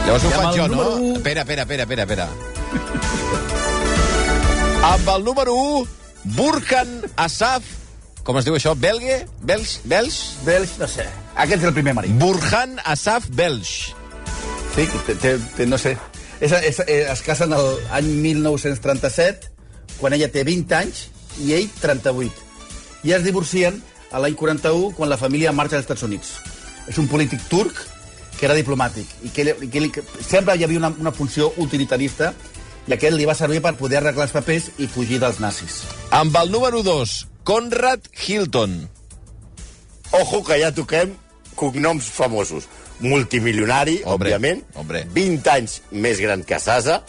llavors 0.08 0.24
ho 0.24 0.30
I 0.30 0.34
faig 0.34 0.56
jo, 0.58 0.68
no? 0.68 0.76
número 0.76 1.16
Espera, 1.18 1.42
espera, 1.42 1.62
espera, 1.62 1.84
espera, 1.84 2.04
espera. 2.04 2.28
Amb 4.90 5.10
el 5.16 5.24
número 5.24 5.54
1, 5.54 5.88
Burkan 6.40 7.02
Asaf... 7.16 7.83
Com 8.24 8.38
es 8.40 8.46
diu 8.48 8.56
això? 8.56 8.72
Belge? 8.80 9.26
Belge? 9.44 9.82
Belge? 9.84 10.22
Belge, 10.48 10.78
no 10.80 10.88
sé. 10.88 11.06
Aquest 11.36 11.60
és 11.62 11.68
el 11.68 11.74
primer 11.76 11.94
marit. 11.98 12.14
Burhan 12.22 12.78
Asaf 12.88 13.26
Belge. 13.36 13.92
Sí, 14.74 14.86
que 14.88 15.02
té, 15.10 15.16
té, 15.20 15.34
té, 15.58 15.66
no 15.68 15.78
sé. 15.78 15.98
És, 16.40 16.52
és, 16.56 16.80
eh, 16.88 17.02
es 17.12 17.22
casen 17.26 17.52
l'any 17.54 18.08
1937, 18.24 19.50
quan 20.00 20.16
ella 20.16 20.30
té 20.32 20.44
20 20.48 20.72
anys 20.80 21.08
i 21.44 21.52
ell 21.58 21.68
38. 21.82 22.32
I 23.04 23.12
es 23.18 23.24
divorcien 23.28 23.82
a 24.14 24.22
l'any 24.24 24.36
41, 24.40 24.94
quan 24.96 25.12
la 25.12 25.18
família 25.20 25.52
marxa 25.52 25.76
als 25.78 25.84
Estats 25.86 26.04
Units. 26.08 26.32
És 26.88 26.98
un 27.00 27.08
polític 27.12 27.44
turc 27.52 27.76
que 28.40 28.48
era 28.48 28.56
diplomàtic 28.58 29.08
i 29.28 29.30
que, 29.36 29.44
ell- 29.46 29.68
que, 29.72 29.84
que 30.00 30.04
sempre 30.26 30.56
hi 30.58 30.64
havia 30.66 30.80
una, 30.80 30.90
una 31.00 31.12
funció 31.16 31.52
utilitarista 31.64 32.34
i 32.88 32.96
aquest 32.96 33.16
li 33.16 33.28
va 33.30 33.36
servir 33.38 33.62
per 33.64 33.76
poder 33.80 34.00
arreglar 34.02 34.26
els 34.30 34.34
papers 34.36 34.72
i 34.84 34.88
fugir 34.92 35.20
dels 35.22 35.40
nazis. 35.44 35.82
Amb 36.12 36.36
el 36.42 36.52
número 36.52 36.82
2, 36.84 37.14
Conrad 37.44 38.00
Hilton. 38.28 38.90
Ojo 40.12 40.44
que 40.46 40.60
ja 40.62 40.72
toquem 40.72 41.16
cognoms 41.56 42.06
famosos. 42.06 42.68
Multimilionari, 43.00 44.02
Hombre, 44.06 44.30
òbviament. 44.36 44.64
hombre. 44.76 45.04
20 45.14 45.50
anys 45.52 45.82
més 45.92 46.20
gran 46.22 46.44
que 46.44 46.60
Sasa. 46.60 47.02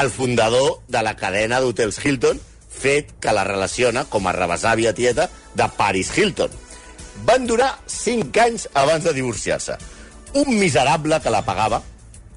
El 0.00 0.10
fundador 0.10 0.80
de 0.88 1.02
la 1.02 1.14
cadena 1.16 1.60
d'hotels 1.60 1.98
Hilton, 2.04 2.40
fet 2.70 3.12
que 3.20 3.32
la 3.32 3.44
relaciona 3.44 4.04
com 4.10 4.26
a 4.26 4.32
rebesàvia 4.34 4.94
tieta 4.94 5.28
de 5.54 5.68
Paris 5.76 6.10
Hilton. 6.16 6.50
Van 7.26 7.46
durar 7.46 7.78
5 7.86 8.40
anys 8.42 8.68
abans 8.74 9.04
de 9.04 9.12
divorciar-se. 9.14 9.76
Un 10.34 10.58
miserable 10.58 11.20
que 11.22 11.30
la 11.30 11.44
pagava, 11.46 11.82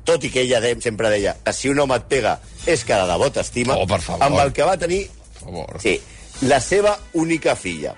tot 0.05 0.23
i 0.23 0.29
que 0.29 0.41
ella 0.41 0.59
de, 0.61 0.75
sempre 0.81 1.09
deia 1.09 1.33
que 1.43 1.53
si 1.53 1.69
un 1.69 1.79
home 1.79 1.95
et 1.97 2.05
pega 2.11 2.35
és 2.69 2.83
que 2.85 2.93
de 2.93 3.07
debò 3.09 3.31
t'estima, 3.33 3.75
Oh, 3.75 3.87
amb 4.19 4.37
el 4.39 4.53
que 4.53 4.63
va 4.63 4.77
tenir 4.77 5.07
Per 5.37 5.41
favor. 5.45 5.81
Sí, 5.81 5.99
la 6.41 6.61
seva 6.61 6.97
única 7.13 7.55
filla, 7.55 7.95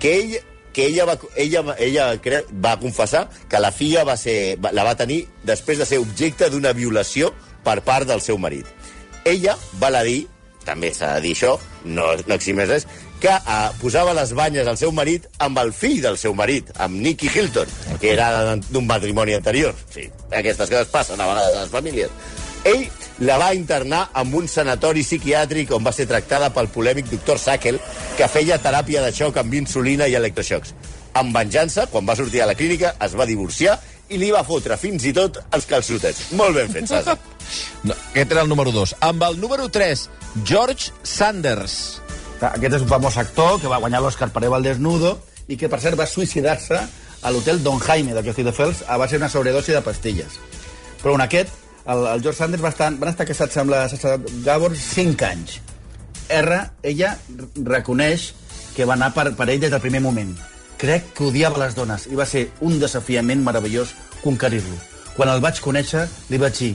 que 0.00 0.14
ell 0.20 0.38
que 0.72 0.86
ella, 0.86 1.04
va, 1.04 1.18
ella, 1.36 1.76
ella 1.78 2.16
va 2.64 2.78
confessar 2.78 3.28
que 3.50 3.58
la 3.58 3.72
filla 3.72 4.04
va 4.04 4.16
ser, 4.16 4.58
la 4.72 4.84
va 4.86 4.96
tenir 4.96 5.24
després 5.42 5.80
de 5.80 5.86
ser 5.88 5.98
objecte 5.98 6.50
d'una 6.50 6.72
violació 6.72 7.32
per 7.66 7.80
part 7.82 8.06
del 8.08 8.22
seu 8.22 8.38
marit. 8.38 8.66
Ella 9.26 9.56
va 9.82 9.90
la 9.90 10.04
dir, 10.06 10.28
també 10.64 10.92
s'ha 10.94 11.16
de 11.16 11.24
dir 11.26 11.34
això, 11.34 11.56
no, 11.84 12.12
no 12.26 12.36
eximés 12.36 12.70
res, 12.70 12.86
que 13.20 13.32
uh, 13.34 13.68
posava 13.82 14.14
les 14.16 14.32
banyes 14.32 14.68
al 14.70 14.78
seu 14.80 14.92
marit 14.96 15.26
amb 15.44 15.58
el 15.60 15.74
fill 15.76 16.00
del 16.00 16.16
seu 16.20 16.34
marit, 16.34 16.70
amb 16.80 17.02
Nicky 17.02 17.28
Hilton, 17.28 17.68
que 18.00 18.14
era 18.14 18.56
d'un 18.56 18.86
matrimoni 18.88 19.36
anterior. 19.36 19.74
Sí, 19.92 20.06
aquestes 20.30 20.70
coses 20.70 20.92
passen 20.92 21.20
a 21.20 21.28
vegades 21.28 21.56
a 21.56 21.64
les 21.66 21.74
famílies. 21.74 22.38
Ell 22.64 22.88
la 23.24 23.36
va 23.40 23.52
internar 23.54 24.06
en 24.20 24.32
un 24.36 24.48
sanatori 24.48 25.02
psiquiàtric 25.04 25.72
on 25.76 25.84
va 25.84 25.92
ser 25.96 26.06
tractada 26.08 26.50
pel 26.52 26.68
polèmic 26.72 27.08
doctor 27.10 27.38
Sackel, 27.40 27.78
que 28.16 28.28
feia 28.28 28.60
teràpia 28.60 29.04
de 29.04 29.12
xoc 29.16 29.38
amb 29.40 29.54
insulina 29.56 30.08
i 30.08 30.16
electroxocs. 30.18 30.74
En 31.20 31.32
venjança, 31.34 31.86
quan 31.90 32.06
va 32.06 32.16
sortir 32.16 32.42
a 32.42 32.48
la 32.50 32.54
clínica, 32.54 32.94
es 33.00 33.16
va 33.18 33.26
divorciar 33.26 33.78
i 34.10 34.18
li 34.18 34.30
va 34.34 34.44
fotre 34.46 34.76
fins 34.78 35.04
i 35.06 35.12
tot 35.14 35.40
els 35.54 35.66
calçotets. 35.70 36.30
Molt 36.38 36.56
ben 36.58 36.72
fet, 36.72 36.88
Sasa. 36.90 37.16
No, 37.82 37.96
aquest 38.12 38.30
era 38.30 38.44
el 38.44 38.48
número 38.50 38.70
2. 38.70 38.92
Amb 39.02 39.24
el 39.26 39.40
número 39.42 39.64
3, 39.72 40.04
George 40.46 40.92
Sanders. 41.02 41.74
Aquest 42.40 42.76
és 42.76 42.84
un 42.84 42.88
famós 42.88 43.16
actor 43.18 43.56
que 43.60 43.72
va 43.72 43.80
guanyar 43.82 44.02
l'Oscar 44.04 44.28
per 44.30 44.44
Eva 44.46 44.60
al 44.60 44.68
desnudo 44.68 45.16
i 45.50 45.56
que, 45.58 45.68
per 45.68 45.80
cert, 45.82 45.98
va 45.98 46.06
suïcidar-se 46.06 46.78
a 46.78 47.32
l'hotel 47.34 47.58
Don 47.64 47.80
Jaime 47.82 48.14
de 48.14 48.22
Castelldefels 48.22 48.84
a 48.86 49.00
base 49.00 49.18
d'una 49.18 49.32
sobredosi 49.32 49.74
de 49.74 49.82
pastilles. 49.82 50.38
Però 51.02 51.16
en 51.16 51.24
aquest, 51.26 51.50
el, 51.92 52.06
el 52.06 52.22
George 52.22 52.38
Sanders 52.38 52.64
va 52.64 52.70
estar, 52.72 52.90
van 52.98 53.10
estar 53.12 53.26
casats 53.26 53.58
amb 53.60 53.72
la 53.72 53.84
Sasha 53.90 54.16
Gabor 54.44 54.76
5 54.76 55.26
anys. 55.26 55.58
R, 56.30 56.60
ella 56.86 57.16
reconeix 57.66 58.30
que 58.76 58.86
va 58.86 58.94
anar 58.94 59.10
per, 59.16 59.30
per 59.36 59.48
ell 59.50 59.62
des 59.62 59.72
del 59.72 59.82
primer 59.82 60.02
moment. 60.04 60.30
Crec 60.80 61.10
que 61.16 61.26
odiava 61.28 61.60
les 61.64 61.74
dones 61.76 62.06
i 62.08 62.16
va 62.16 62.26
ser 62.28 62.46
un 62.64 62.78
desafiament 62.80 63.42
meravellós 63.44 63.94
conquerir-lo. 64.22 64.78
Quan 65.16 65.32
el 65.32 65.42
vaig 65.44 65.60
conèixer, 65.60 66.06
li 66.30 66.40
vaig 66.40 66.56
dir 66.56 66.74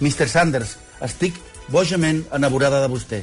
Mr. 0.00 0.28
Sanders, 0.30 0.76
estic 1.04 1.38
bojament 1.70 2.24
enamorada 2.34 2.80
de 2.82 2.90
vostè. 2.90 3.22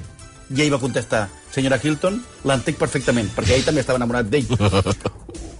I 0.51 0.63
ell 0.63 0.73
va 0.73 0.81
contestar, 0.83 1.25
senyora 1.51 1.79
Hilton, 1.81 2.19
l'entenc 2.47 2.79
perfectament, 2.79 3.31
perquè 3.35 3.57
ell 3.57 3.67
també 3.67 3.83
estava 3.83 3.99
enamorat 3.99 4.29
d'ell. 4.31 4.51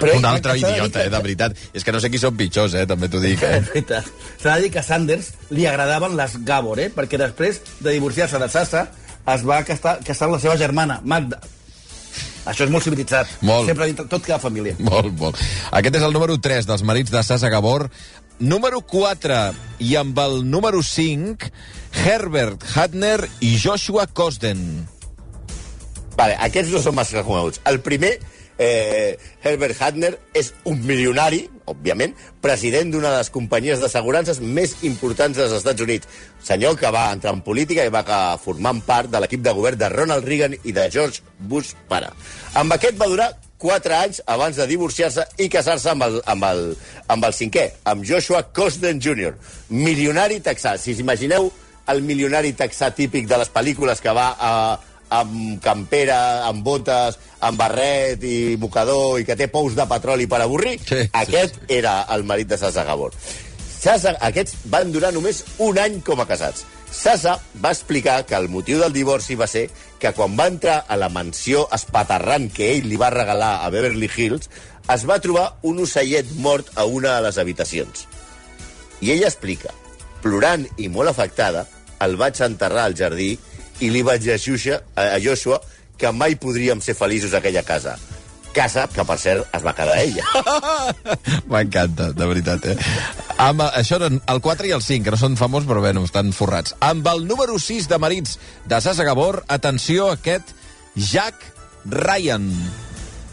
Però 0.00 0.16
Un 0.16 0.24
altre 0.24 0.56
idiota, 0.58 1.00
que- 1.00 1.06
eh, 1.06 1.10
de 1.10 1.18
veritat. 1.22 1.56
És 1.72 1.84
que 1.84 1.92
no 1.92 2.00
sé 2.00 2.10
qui 2.10 2.18
són 2.18 2.36
pitjors, 2.36 2.74
eh, 2.74 2.86
també 2.86 3.08
t'ho 3.08 3.20
dic, 3.20 3.42
eh. 3.46 3.62
S'ha 4.40 4.56
de 4.56 4.62
dir 4.62 4.70
que 4.70 4.80
a 4.80 4.82
Sanders 4.86 5.32
li 5.50 5.66
agradaven 5.66 6.16
les 6.16 6.38
Gabor, 6.44 6.80
eh? 6.80 6.90
perquè 6.94 7.18
després 7.20 7.60
de 7.80 7.90
divorciar-se 7.96 8.38
de 8.38 8.48
Sasa 8.48 8.88
es 9.30 9.42
va 9.46 9.62
casar, 9.64 9.98
casar 10.04 10.26
amb 10.28 10.36
la 10.38 10.40
seva 10.40 10.56
germana, 10.56 11.00
Magda. 11.04 11.40
Això 12.48 12.64
és 12.64 12.70
molt 12.72 12.82
civilitzat. 12.82 13.28
Molt. 13.44 13.68
Sempre 13.68 13.86
dintre 13.86 14.06
tot 14.08 14.24
queda 14.24 14.38
família. 14.40 14.74
Molt, 14.80 15.12
molt. 15.20 15.36
Aquest 15.76 15.98
és 16.00 16.02
el 16.06 16.12
número 16.16 16.38
3 16.40 16.64
dels 16.66 16.82
marits 16.88 17.12
de 17.12 17.20
Sasa 17.22 17.50
Gabor. 17.52 17.90
Número 18.40 18.80
4, 18.80 19.52
i 19.84 19.94
amb 20.00 20.16
el 20.18 20.38
número 20.48 20.80
5, 20.82 21.50
Herbert 22.06 22.64
Hadner 22.74 23.28
i 23.44 23.58
Joshua 23.60 24.06
Cosden. 24.08 24.88
Vale, 26.16 26.36
aquests 26.48 26.72
no 26.72 26.80
són 26.82 26.96
massa 26.96 27.22
coneguts. 27.24 27.60
El 27.68 27.80
primer, 27.84 28.14
eh, 28.60 29.16
Herbert 29.42 29.80
Hadner, 29.80 30.12
és 30.36 30.52
un 30.68 30.82
milionari, 30.84 31.40
òbviament, 31.70 32.12
president 32.44 32.92
d'una 32.92 33.14
de 33.14 33.22
les 33.22 33.32
companyies 33.32 33.80
d'assegurances 33.80 34.42
més 34.44 34.76
importants 34.86 35.38
dels 35.38 35.54
Estats 35.56 35.80
Units. 35.80 36.08
Senyor 36.44 36.76
que 36.78 36.90
va 36.92 37.08
entrar 37.14 37.32
en 37.32 37.40
política 37.46 37.86
i 37.86 37.92
va 37.94 38.04
formant 38.42 38.82
part 38.84 39.08
de 39.10 39.22
l'equip 39.22 39.42
de 39.46 39.54
govern 39.56 39.80
de 39.80 39.88
Ronald 39.88 40.28
Reagan 40.28 40.58
i 40.60 40.74
de 40.76 40.90
George 40.92 41.24
Bush 41.38 41.72
pare. 41.88 42.12
Amb 42.60 42.76
aquest 42.76 43.00
va 43.00 43.08
durar 43.08 43.30
4 43.60 43.96
anys 43.96 44.20
abans 44.28 44.56
de 44.56 44.66
divorciar-se 44.68 45.24
i 45.40 45.48
casar-se 45.52 45.90
amb, 45.92 46.04
el, 46.04 46.20
amb, 46.28 46.44
el, 46.48 46.62
amb 47.12 47.26
el 47.28 47.36
cinquè, 47.36 47.66
amb 47.88 48.04
Joshua 48.04 48.42
Cosden 48.56 49.00
Jr., 49.00 49.34
milionari 49.72 50.40
texà. 50.44 50.76
Si 50.80 50.92
us 50.96 51.00
imagineu 51.00 51.50
el 51.90 52.04
milionari 52.04 52.52
texà 52.56 52.92
típic 52.94 53.28
de 53.28 53.40
les 53.40 53.50
pel·lícules 53.52 54.00
que 54.00 54.14
va 54.16 54.30
a, 54.36 54.52
amb 55.10 55.60
campera, 55.62 56.46
amb 56.48 56.64
botes, 56.64 57.18
amb 57.40 57.58
barret 57.58 58.22
i 58.24 58.56
mocador 58.60 59.20
i 59.20 59.26
que 59.28 59.36
té 59.36 59.50
pous 59.50 59.76
de 59.76 59.86
petroli 59.90 60.26
per 60.30 60.42
avorrir, 60.44 60.78
Sí, 60.80 61.02
sí, 61.02 61.10
aquest 61.12 61.60
era 61.68 62.00
el 62.14 62.24
marit 62.24 62.48
de 62.50 62.58
Sasa 62.58 62.84
Gabor. 62.84 63.14
Sasa, 63.80 64.14
aquests 64.20 64.66
van 64.72 64.92
durar 64.92 65.12
només 65.16 65.44
un 65.58 65.78
any 65.80 66.00
com 66.04 66.20
a 66.20 66.28
casats. 66.28 66.66
Sasa 66.90 67.36
va 67.62 67.70
explicar 67.70 68.24
que 68.26 68.34
el 68.36 68.50
motiu 68.50 68.80
del 68.82 68.92
divorci 68.92 69.36
va 69.38 69.46
ser 69.48 69.68
que 70.02 70.12
quan 70.16 70.34
va 70.38 70.48
entrar 70.50 70.80
a 70.88 70.96
la 70.98 71.08
mansió 71.08 71.66
espaterrant 71.72 72.50
que 72.52 72.72
ell 72.74 72.88
li 72.90 72.98
va 73.00 73.12
regalar 73.14 73.60
a 73.64 73.70
Beverly 73.70 74.10
Hills, 74.10 74.50
es 74.90 75.04
va 75.06 75.20
trobar 75.22 75.52
un 75.62 75.78
ocellet 75.84 76.32
mort 76.42 76.72
a 76.74 76.84
una 76.84 77.16
de 77.16 77.28
les 77.28 77.38
habitacions. 77.38 78.06
I 79.00 79.14
ella 79.14 79.30
explica, 79.30 79.72
plorant 80.24 80.66
i 80.76 80.88
molt 80.92 81.12
afectada, 81.12 81.66
el 82.04 82.16
vaig 82.20 82.40
enterrar 82.44 82.88
al 82.88 82.96
jardí 82.98 83.36
i 83.80 83.90
li 83.90 84.02
vaig 84.06 84.22
dir 84.24 84.34
a 84.34 84.38
Joshua, 84.40 84.80
a 84.96 85.18
Joshua 85.22 85.60
que 86.00 86.10
mai 86.16 86.34
podríem 86.40 86.80
ser 86.80 86.94
feliços 86.96 87.34
a 87.34 87.38
aquella 87.42 87.62
casa. 87.62 87.98
Casa 88.52 88.88
que, 88.90 89.04
per 89.06 89.14
cert, 89.20 89.44
es 89.54 89.62
va 89.62 89.74
quedar 89.78 89.98
ella. 90.02 90.24
M'encanta, 91.52 92.08
de 92.16 92.26
veritat, 92.26 92.64
eh? 92.72 92.76
Amb, 93.40 93.62
això 93.68 94.00
eren 94.00 94.18
el 94.32 94.40
4 94.42 94.66
i 94.66 94.72
el 94.74 94.82
5, 94.82 95.04
que 95.06 95.14
no 95.14 95.20
són 95.20 95.36
famosos, 95.38 95.68
però 95.70 95.82
bé, 95.84 95.92
no 95.94 96.02
estan 96.08 96.32
forrats. 96.36 96.74
Amb 96.82 97.06
el 97.12 97.26
número 97.28 97.58
6 97.62 97.86
de 97.92 97.98
marits 98.02 98.38
de 98.68 98.80
Sasa 98.82 99.06
Gabor, 99.06 99.44
atenció, 99.48 100.08
aquest 100.16 100.50
Jack 100.96 101.46
Ryan. 101.86 102.48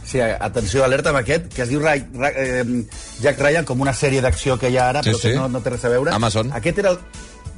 Sí, 0.08 0.22
atenció, 0.22 0.86
alerta 0.86 1.10
amb 1.12 1.20
aquest, 1.24 1.50
que 1.52 1.66
es 1.66 1.72
diu 1.74 1.82
Ray, 1.84 2.06
Ray, 2.14 2.34
eh, 2.38 2.84
Jack 3.24 3.42
Ryan, 3.44 3.66
com 3.68 3.82
una 3.84 3.96
sèrie 3.98 4.22
d'acció 4.24 4.56
que 4.62 4.70
hi 4.72 4.78
ha 4.78 4.86
ara, 4.94 5.02
Sí, 5.04 5.12
però 5.12 5.24
que 5.24 5.34
sí. 5.34 5.36
no, 5.36 5.50
no 5.52 5.64
té 5.66 5.74
res 5.74 5.84
a 5.84 5.92
veure. 5.92 6.14
Amazon. 6.16 6.54
Aquest 6.56 6.80
era 6.86 6.94
el 6.94 7.02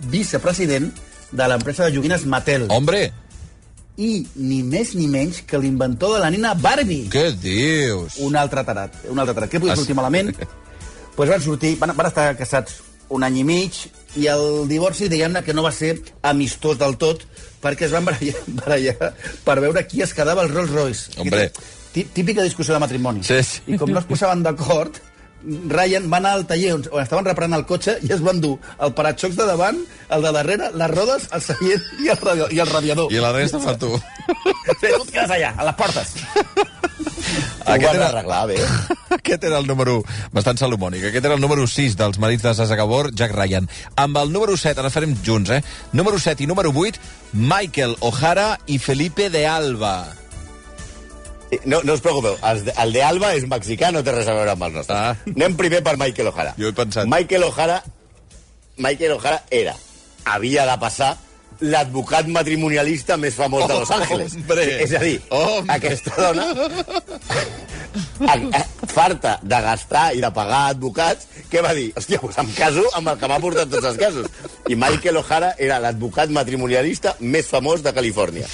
vicepresident 0.10 0.89
de 1.31 1.47
l'empresa 1.47 1.85
de 1.85 1.95
joguines 1.95 2.25
Mattel. 2.25 2.67
Hombre, 2.69 3.11
I 3.99 4.25
ni 4.39 4.61
més 4.63 4.93
ni 4.95 5.07
menys 5.11 5.41
que 5.43 5.57
l'inventor 5.59 6.13
de 6.15 6.19
la 6.23 6.29
nina 6.31 6.53
Barbie. 6.55 7.09
què 7.11 7.33
dius? 7.35 8.15
Un 8.23 8.35
altre 8.39 8.63
tarat. 8.63 8.93
Un 9.11 9.19
altre 9.19 9.33
tarat. 9.35 9.51
Què 9.51 9.59
podia 9.59 9.75
sortir 9.75 9.95
malament? 9.97 10.31
pues 11.15 11.27
van 11.29 11.41
sortir, 11.43 11.73
van, 11.81 11.91
van 11.97 12.07
estar 12.07 12.29
casats 12.39 12.77
un 13.09 13.23
any 13.27 13.39
i 13.41 13.43
mig 13.43 13.75
i 14.15 14.27
el 14.31 14.67
divorci, 14.69 15.09
diguem-ne, 15.11 15.41
que 15.43 15.53
no 15.53 15.63
va 15.65 15.71
ser 15.75 15.97
amistós 16.23 16.77
del 16.79 16.95
tot 17.01 17.25
perquè 17.61 17.89
es 17.89 17.91
van 17.91 18.05
barallar, 18.07 18.35
barallar 18.61 19.09
per 19.43 19.57
veure 19.59 19.83
qui 19.89 20.01
es 20.05 20.13
quedava 20.15 20.45
el 20.45 20.53
Rolls 20.53 20.71
Royce. 20.71 21.11
Hombre. 21.19 21.49
Tí- 21.91 22.05
Típica 22.13 22.41
discussió 22.45 22.73
de 22.73 22.79
matrimoni. 22.79 23.23
Sí, 23.27 23.41
sí. 23.43 23.59
I 23.67 23.77
com 23.81 23.91
no 23.91 23.99
es 23.99 24.05
posaven 24.07 24.43
d'acord, 24.45 24.95
Ryan 25.41 26.10
va 26.12 26.17
anar 26.19 26.34
al 26.36 26.45
taller 26.49 26.73
on, 26.75 26.82
on 26.91 27.02
estaven 27.02 27.23
reparant 27.30 27.54
el 27.56 27.63
cotxe 27.69 27.97
i 28.04 28.12
es 28.12 28.19
van 28.25 28.41
dur 28.43 28.58
el 28.84 28.91
paratxocs 28.97 29.38
de 29.39 29.45
davant, 29.47 29.78
el 30.12 30.25
de 30.25 30.32
darrere, 30.36 30.67
les 30.75 30.91
rodes, 30.91 31.30
el 31.32 31.41
seient 31.45 31.86
i 32.04 32.10
el, 32.12 32.17
radi 32.19 32.49
i 32.58 32.60
el 32.60 32.67
radiador. 32.67 33.13
I 33.13 33.21
la 33.23 33.32
resta 33.32 33.62
per 33.63 33.78
tu. 33.80 33.93
Sí, 33.95 34.89
tu 34.91 35.04
et 35.06 35.12
quedes 35.15 35.32
allà, 35.38 35.54
a 35.56 35.63
les 35.69 35.78
portes. 35.80 36.15
Aquest 37.65 37.93
era- 37.95 38.10
arreglar 38.10 38.47
bé. 38.49 38.58
Aquest 39.19 39.43
era 39.43 39.58
el 39.62 39.67
número... 39.67 39.99
Bastant 40.34 40.58
salomònic. 40.60 41.04
Aquest 41.10 41.25
era 41.25 41.36
el 41.38 41.41
número 41.41 41.65
6 41.67 41.95
dels 41.99 42.19
marits 42.19 42.43
de 42.45 42.54
Sasa 42.58 42.75
Gabor, 42.80 43.12
Jack 43.13 43.34
Ryan. 43.36 43.67
Amb 43.95 44.17
el 44.21 44.32
número 44.34 44.58
7, 44.58 44.80
ara 44.82 44.89
farem 44.93 45.15
junts, 45.25 45.49
eh? 45.54 45.62
Número 45.93 46.19
7 46.19 46.43
i 46.43 46.47
número 46.49 46.71
8, 46.75 46.99
Michael 47.34 47.95
O'Hara 48.02 48.58
i 48.67 48.80
Felipe 48.80 49.30
de 49.30 49.45
Alba. 49.47 49.95
No, 51.65 51.79
no 51.81 51.95
us 51.97 52.01
preocupeu, 52.05 52.35
el 52.45 52.65
de, 52.65 52.73
el 52.83 52.91
de 52.93 53.01
Alba 53.03 53.31
és 53.38 53.45
mexicà, 53.49 53.89
no 53.93 54.03
té 54.05 54.13
res 54.13 54.27
a 54.29 54.35
veure 54.38 54.53
amb 54.53 54.67
els 54.67 54.75
nostres. 54.79 54.97
Ah. 54.97 55.31
Anem 55.33 55.55
primer 55.57 55.81
per 55.85 55.95
Michael 55.97 56.29
O'Hara. 56.29 56.53
Jo 56.62 56.69
he 56.69 56.75
pensat. 56.77 57.09
Michael 57.09 57.47
O'Hara, 57.47 57.79
Michael 58.77 59.15
O'Hara 59.15 59.41
era, 59.49 59.73
havia 60.29 60.67
de 60.69 60.77
passar, 60.81 61.15
l'advocat 61.62 62.28
matrimonialista 62.32 63.17
més 63.19 63.36
famós 63.36 63.67
de 63.67 63.76
Los 63.76 63.91
Angeles. 63.91 64.36
Hombre. 64.39 64.65
És 64.84 64.93
a 64.95 65.02
dir, 65.04 65.19
Hombre. 65.30 65.76
aquesta 65.76 66.15
dona, 66.15 66.45
farta 68.88 69.39
de 69.43 69.60
gastar 69.65 70.06
i 70.15 70.24
de 70.24 70.32
pagar 70.36 70.62
advocats, 70.74 71.28
què 71.52 71.63
va 71.65 71.74
dir? 71.76 71.89
Hòstia, 71.98 72.19
doncs 72.22 72.39
em 72.43 72.52
caso 72.58 72.86
amb 72.98 73.12
el 73.12 73.19
que 73.19 73.30
m'ha 73.32 73.39
portat 73.43 73.72
tots 73.72 73.91
els 73.91 74.00
casos. 74.00 74.28
I 74.69 74.78
Michael 74.80 75.19
O'Hara 75.22 75.54
era 75.58 75.80
l'advocat 75.84 76.32
matrimonialista 76.34 77.15
més 77.19 77.50
famós 77.50 77.84
de 77.84 77.93
Califòrnia. 77.95 78.48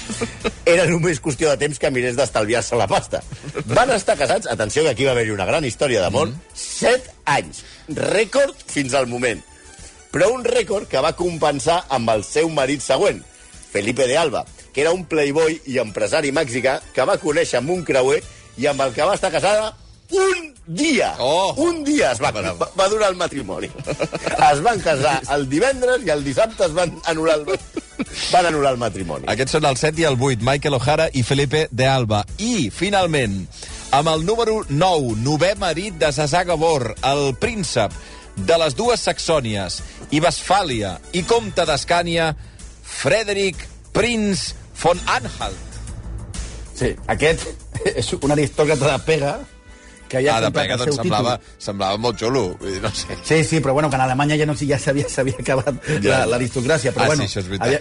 Era 0.66 0.86
només 0.90 1.20
qüestió 1.22 1.50
de 1.52 1.60
temps 1.62 1.78
que 1.78 1.90
mirés 1.94 2.16
d'estalviar-se 2.18 2.78
la 2.78 2.88
pasta. 2.90 3.22
Van 3.70 3.90
estar 3.94 4.16
casats, 4.18 4.48
atenció 4.50 4.82
que 4.82 4.94
aquí 4.96 5.04
va 5.06 5.12
haver-hi 5.14 5.34
una 5.34 5.46
gran 5.46 5.64
història 5.64 6.02
d'amor, 6.02 6.32
set 6.54 7.12
anys. 7.24 7.62
Rècord 7.88 8.66
fins 8.66 8.94
al 8.94 9.06
moment 9.06 9.44
però 10.16 10.30
un 10.32 10.46
rècord 10.48 10.88
que 10.88 11.00
va 11.04 11.10
compensar 11.12 11.82
amb 11.92 12.08
el 12.08 12.22
seu 12.24 12.48
marit 12.48 12.80
següent, 12.80 13.18
Felipe 13.68 14.06
de 14.08 14.14
Alba, 14.16 14.46
que 14.72 14.80
era 14.80 14.94
un 14.96 15.02
playboy 15.04 15.58
i 15.68 15.76
empresari 15.82 16.30
mexicà 16.32 16.78
que 16.96 17.04
va 17.04 17.18
conèixer 17.20 17.58
amb 17.60 17.74
un 17.74 17.82
creuer 17.84 18.22
i 18.56 18.64
amb 18.70 18.80
el 18.80 18.94
que 18.96 19.04
va 19.04 19.18
estar 19.18 19.28
casada 19.34 19.74
un 20.16 20.54
dia. 20.64 21.10
Oh! 21.20 21.52
Un 21.66 21.84
dia 21.84 22.14
es 22.14 22.22
va, 22.24 22.32
va, 22.32 22.54
va 22.56 22.88
durar 22.88 23.10
el 23.12 23.20
matrimoni. 23.20 23.68
Es 24.48 24.64
van 24.64 24.80
casar 24.80 25.18
el 25.36 25.50
divendres 25.52 26.08
i 26.08 26.14
el 26.16 26.24
dissabte 26.24 26.64
es 26.64 26.72
van 26.72 26.96
anul·lar 27.12 27.36
el, 27.42 27.60
van 28.32 28.48
anul·lar 28.54 28.72
el 28.72 28.80
matrimoni. 28.80 29.28
Aquests 29.36 29.58
són 29.58 29.68
el 29.68 29.76
7 29.76 30.00
i 30.00 30.08
el 30.08 30.16
8, 30.16 30.40
Michael 30.48 30.80
O'Hara 30.80 31.10
i 31.12 31.28
Felipe 31.28 31.66
de 31.68 31.92
Alba. 31.92 32.24
I, 32.40 32.70
finalment, 32.72 33.42
amb 33.92 34.16
el 34.16 34.24
número 34.24 34.62
9, 34.72 35.16
novè 35.28 35.58
marit 35.60 36.00
de 36.00 36.08
Sasà 36.08 36.46
Gabor, 36.48 36.94
el 37.04 37.34
príncep 37.36 37.92
de 38.36 38.58
les 38.60 38.74
dues 38.76 39.00
Saxònies 39.00 39.80
i 40.12 40.20
Westfàlia 40.20 40.96
i 41.16 41.22
comte 41.24 41.64
d'Escània, 41.66 42.34
Frederic 42.82 43.56
Prince 43.96 44.54
von 44.82 45.00
Anhalt. 45.08 45.56
Sí, 46.76 46.92
aquest 47.08 47.46
és 47.96 48.12
un 48.20 48.34
aristòcrata 48.34 48.92
de 48.92 48.98
pega 49.06 49.34
que 50.08 50.20
ja 50.22 50.36
Ah, 50.36 50.40
de 50.44 50.50
pega, 50.54 50.76
doncs 50.78 50.94
semblava, 51.00 51.32
títol. 51.40 51.62
semblava 51.64 51.96
molt 51.98 52.20
xulo. 52.20 52.42
No 52.82 52.90
sé. 52.94 53.16
Sí, 53.24 53.40
sí, 53.44 53.60
però 53.60 53.72
bueno, 53.72 53.88
que 53.90 53.96
en 53.96 54.02
Alemanya 54.04 54.36
ja 54.38 54.46
no 54.46 54.54
ja 54.54 54.78
s'havia 54.78 55.34
acabat 55.40 55.80
Ja. 56.02 56.20
la- 56.20 56.26
l'aristocràcia. 56.36 56.92
Però 56.92 57.02
Ah, 57.02 57.06
bueno, 57.06 57.22
sí, 57.26 57.28
això 57.28 57.40
és 57.40 57.48
veritat. 57.48 57.66
havia, 57.66 57.80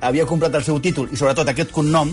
havia 0.00 0.26
comprat 0.26 0.54
el 0.54 0.64
seu 0.64 0.78
títol 0.80 1.08
i 1.12 1.16
sobretot 1.16 1.48
aquest 1.48 1.72
cognom 1.72 2.12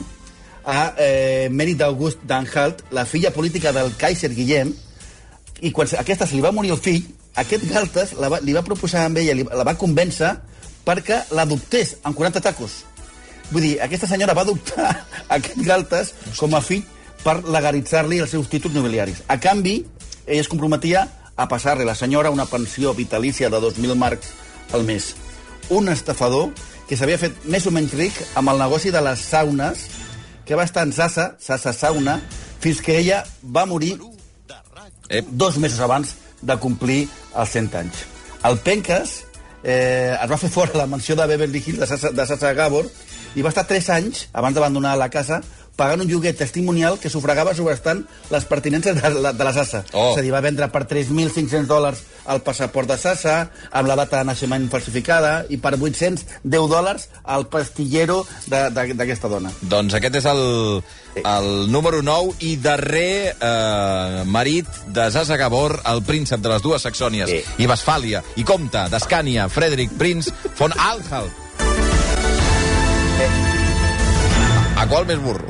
a 0.65 0.93
eh, 0.97 1.49
mèrit 1.51 1.77
d'August 1.77 2.23
d'Anhalt, 2.23 2.81
la 2.91 3.05
filla 3.05 3.29
política 3.31 3.71
del 3.71 3.93
Kaiser 3.95 4.33
Guillem, 4.33 4.73
i 5.61 5.71
quan 5.71 5.87
aquesta 5.99 6.25
se 6.27 6.35
li 6.35 6.41
va 6.41 6.51
morir 6.51 6.71
el 6.71 6.77
fill, 6.79 7.03
aquest 7.37 7.65
Galtes 7.69 8.13
la 8.17 8.29
va, 8.33 8.41
li 8.41 8.55
va 8.55 8.65
proposar 8.65 9.05
amb 9.05 9.19
ella, 9.21 9.35
li, 9.37 9.45
la 9.45 9.65
va 9.67 9.77
convèncer 9.77 10.33
perquè 10.87 11.23
l'adoptés 11.35 11.97
amb 12.03 12.17
40 12.17 12.41
tacos. 12.41 12.81
Vull 13.51 13.63
dir, 13.63 13.75
aquesta 13.83 14.09
senyora 14.09 14.35
va 14.35 14.43
adoptar 14.47 14.89
aquest 15.37 15.61
Galtes 15.67 16.13
com 16.39 16.55
a 16.57 16.63
fill 16.63 16.83
per 17.23 17.39
legalitzar-li 17.45 18.21
els 18.23 18.33
seus 18.33 18.49
títols 18.49 18.75
nobiliaris. 18.75 19.23
A 19.27 19.39
canvi, 19.41 19.79
ella 20.25 20.41
es 20.41 20.49
comprometia 20.51 21.05
a 21.37 21.47
passar-li 21.47 21.85
a 21.85 21.91
la 21.91 21.95
senyora 21.95 22.33
una 22.33 22.47
pensió 22.49 22.93
vitalícia 22.97 23.51
de 23.53 23.61
2.000 23.61 23.95
marcs 23.95 24.33
al 24.73 24.83
mes. 24.87 25.13
Un 25.69 25.89
estafador 25.93 26.51
que 26.87 26.97
s'havia 26.97 27.19
fet 27.19 27.45
més 27.45 27.67
o 27.67 27.73
menys 27.75 27.93
ric 27.99 28.17
amb 28.39 28.49
el 28.53 28.61
negoci 28.63 28.91
de 28.95 29.01
les 29.03 29.21
saunes, 29.21 29.87
que 30.47 30.55
va 30.55 30.63
estar 30.63 30.85
en 30.87 30.93
Sasa, 30.95 31.33
Sasa 31.43 31.73
Sauna, 31.75 32.21
fins 32.63 32.79
que 32.81 32.95
ella 32.97 33.25
va 33.43 33.67
morir 33.67 33.97
Ep. 35.09 35.27
dos 35.29 35.57
mesos 35.59 35.79
abans 35.83 36.15
de 36.41 36.57
complir 36.61 37.05
els 37.35 37.55
100 37.55 37.77
anys. 37.79 38.03
El 38.47 38.59
Penques 38.63 39.13
eh, 39.63 40.13
es 40.13 40.29
va 40.29 40.39
fer 40.39 40.49
fora 40.53 40.75
a 40.75 40.83
la 40.83 40.89
mansió 40.89 41.15
de 41.15 41.27
Beverly 41.27 41.63
Hills 41.65 41.81
de 41.81 41.89
Sasa, 41.89 42.11
de 42.11 42.25
Sasa 42.29 42.53
Gabor 42.53 42.89
i 43.35 43.43
va 43.45 43.51
estar 43.53 43.67
3 43.69 43.89
anys, 43.97 44.27
abans 44.33 44.55
d'abandonar 44.55 44.95
la 44.97 45.09
casa, 45.13 45.41
pagant 45.77 46.01
un 46.03 46.09
lloguer 46.09 46.33
testimonial 46.35 46.97
que 46.99 47.09
sufragava 47.13 47.53
sobrestant 47.55 48.03
les 48.33 48.45
pertinences 48.49 48.97
de 48.97 49.09
la, 49.21 49.31
de 49.33 49.45
la 49.47 49.53
Sasa. 49.53 49.83
Oh. 49.93 50.11
És 50.11 50.19
a 50.19 50.25
dir, 50.25 50.33
va 50.33 50.41
vendre 50.43 50.67
per 50.73 50.83
3.500 50.89 51.67
dòlars 51.69 52.01
el 52.33 52.41
passaport 52.43 52.89
de 52.89 52.97
Sasa, 52.99 53.37
amb 53.71 53.87
la 53.87 53.95
data 53.95 54.19
de 54.19 54.27
naixement 54.27 54.67
falsificada, 54.73 55.45
i 55.53 55.61
per 55.61 55.75
810 55.77 56.67
dòlars 56.67 57.07
el 57.37 57.45
pastillero 57.53 58.23
d'aquesta 58.49 59.29
dona. 59.31 59.53
Doncs 59.61 59.95
aquest 59.97 60.19
és 60.19 60.27
el, 60.33 60.43
el 61.23 61.49
número 61.71 62.01
9 62.03 62.35
i 62.49 62.55
darrer 62.61 63.33
eh, 63.37 64.23
marit 64.25 64.67
de 64.91 65.09
Sasa 65.13 65.37
Gabor, 65.39 65.79
el 65.87 66.03
príncep 66.07 66.41
de 66.43 66.55
les 66.55 66.65
dues 66.65 66.83
Saxònies, 66.83 67.29
Sí. 67.31 67.43
i 67.63 67.67
Westfàlia, 67.69 68.23
i 68.35 68.43
comte 68.47 68.87
d'Escània, 68.91 69.47
Frederic 69.49 69.93
Prince 69.97 70.33
von 70.57 70.73
Anhalt. 70.73 71.46
A 74.77 74.85
qual 74.85 75.07
més 75.09 75.17
burro? 75.23 75.49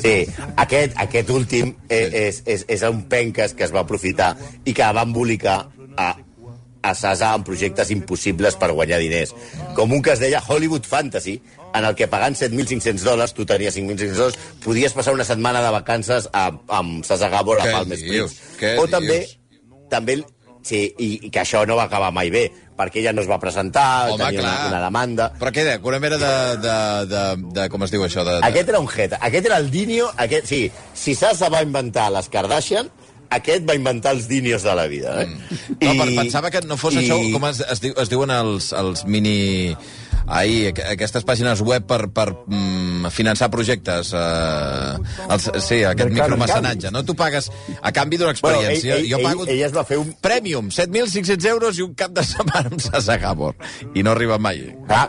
Sí, 0.00 0.14
aquest, 0.62 0.94
aquest 1.02 1.30
últim 1.34 1.74
és, 1.92 2.14
és, 2.16 2.40
és, 2.48 2.64
és 2.76 2.84
un 2.88 3.02
penques 3.10 3.52
que 3.56 3.66
es 3.66 3.74
va 3.74 3.82
aprofitar 3.84 4.30
i 4.64 4.72
que 4.72 4.86
va 4.96 5.04
embolicar 5.04 5.58
a, 6.00 6.06
a 6.80 6.94
Sasa 6.96 7.34
en 7.36 7.44
projectes 7.44 7.92
impossibles 7.92 8.56
per 8.56 8.70
guanyar 8.72 9.00
diners. 9.02 9.34
Com 9.76 9.92
un 9.92 10.00
que 10.00 10.14
es 10.14 10.22
deia 10.22 10.40
Hollywood 10.40 10.88
Fantasy, 10.88 11.36
en 11.74 11.84
el 11.84 11.98
que 11.98 12.08
pagant 12.10 12.38
7.500 12.38 13.04
dòlars, 13.04 13.36
tu 13.36 13.44
tenies 13.46 13.76
5.500 13.76 14.16
dòlars, 14.16 14.40
podies 14.64 14.96
passar 14.96 15.14
una 15.14 15.28
setmana 15.28 15.60
de 15.60 15.74
vacances 15.76 16.30
a, 16.32 16.48
amb 16.80 17.04
Sasa 17.04 17.28
Gabor 17.28 17.60
a 17.60 17.68
Palm? 17.68 17.92
Springs. 17.92 18.40
O 18.72 18.88
dius? 18.88 18.90
també, 18.96 19.20
també 19.92 20.22
Sí, 20.62 20.82
i, 20.98 21.10
i 21.26 21.30
que 21.32 21.40
això 21.42 21.62
no 21.66 21.76
va 21.78 21.86
acabar 21.88 22.10
mai 22.12 22.30
bé, 22.32 22.44
perquè 22.76 23.00
ella 23.00 23.14
no 23.16 23.22
es 23.24 23.28
va 23.30 23.38
presentar, 23.40 24.10
Home, 24.12 24.18
tenia 24.20 24.42
una, 24.42 24.52
clar. 24.56 24.68
una 24.68 24.80
demanda... 24.84 25.28
Però 25.40 25.52
què, 25.56 25.64
de, 25.66 25.76
una 25.88 26.00
mera 26.02 26.18
de, 26.20 26.32
de, 26.60 26.76
de, 27.10 27.22
de... 27.56 27.68
Com 27.72 27.86
es 27.86 27.94
diu 27.94 28.04
això? 28.04 28.24
De, 28.26 28.38
de... 28.38 28.46
Aquest 28.50 28.72
era 28.72 28.80
un 28.82 28.88
jeta. 28.88 29.20
Aquest 29.28 29.48
era 29.48 29.60
el 29.62 29.70
dinio... 29.72 30.10
Aquest, 30.20 30.48
sí, 30.50 30.62
si 30.94 31.16
Sasa 31.16 31.48
va 31.52 31.62
inventar 31.66 32.10
les 32.12 32.28
Kardashian, 32.32 32.92
aquest 33.30 33.64
va 33.68 33.74
inventar 33.78 34.12
els 34.16 34.26
dinios 34.28 34.62
de 34.66 34.74
la 34.74 34.86
vida. 34.90 35.22
Eh? 35.22 35.26
Mm. 35.26 35.78
No, 35.80 35.94
per, 36.04 36.08
pensava 36.24 36.50
que 36.50 36.60
no 36.66 36.76
fos 36.76 36.94
i- 36.98 37.04
això, 37.04 37.16
com 37.32 37.46
es, 37.50 37.60
es, 37.62 37.80
diu, 37.80 37.94
es 38.02 38.10
diuen 38.12 38.30
els, 38.34 38.72
els 38.76 39.04
mini... 39.06 39.76
Aqu- 40.30 40.84
aquestes 40.92 41.24
pàgines 41.26 41.58
web 41.66 41.86
per, 41.90 42.04
per 42.14 42.28
mm, 42.46 43.08
finançar 43.10 43.48
projectes. 43.50 44.12
Eh, 44.14 45.24
els, 45.26 45.48
sí, 45.64 45.80
aquest 45.88 46.12
micromecenatge. 46.14 46.92
No? 46.94 47.02
Tu 47.08 47.16
pagues 47.18 47.48
a 47.80 47.90
canvi 47.96 48.20
d'una 48.20 48.34
experiència. 48.36 48.92
Bueno, 48.94 49.00
ell- 49.00 49.08
jo 49.10 49.18
ell- 49.18 49.26
pago... 49.26 49.46
ell- 49.48 49.54
ell 49.56 49.64
es 49.66 49.74
va 49.74 49.82
fer 49.88 49.98
un- 49.98 50.12
Premium, 50.22 50.68
7.500 50.70 51.48
euros 51.50 51.80
i 51.80 51.82
un 51.82 51.96
cap 51.98 52.14
de 52.14 52.22
setmana 52.32 52.70
amb 52.70 52.78
Sasa 52.84 53.16
Gabor. 53.18 53.56
I 53.94 54.04
no 54.06 54.12
arriba 54.14 54.38
mai. 54.38 54.60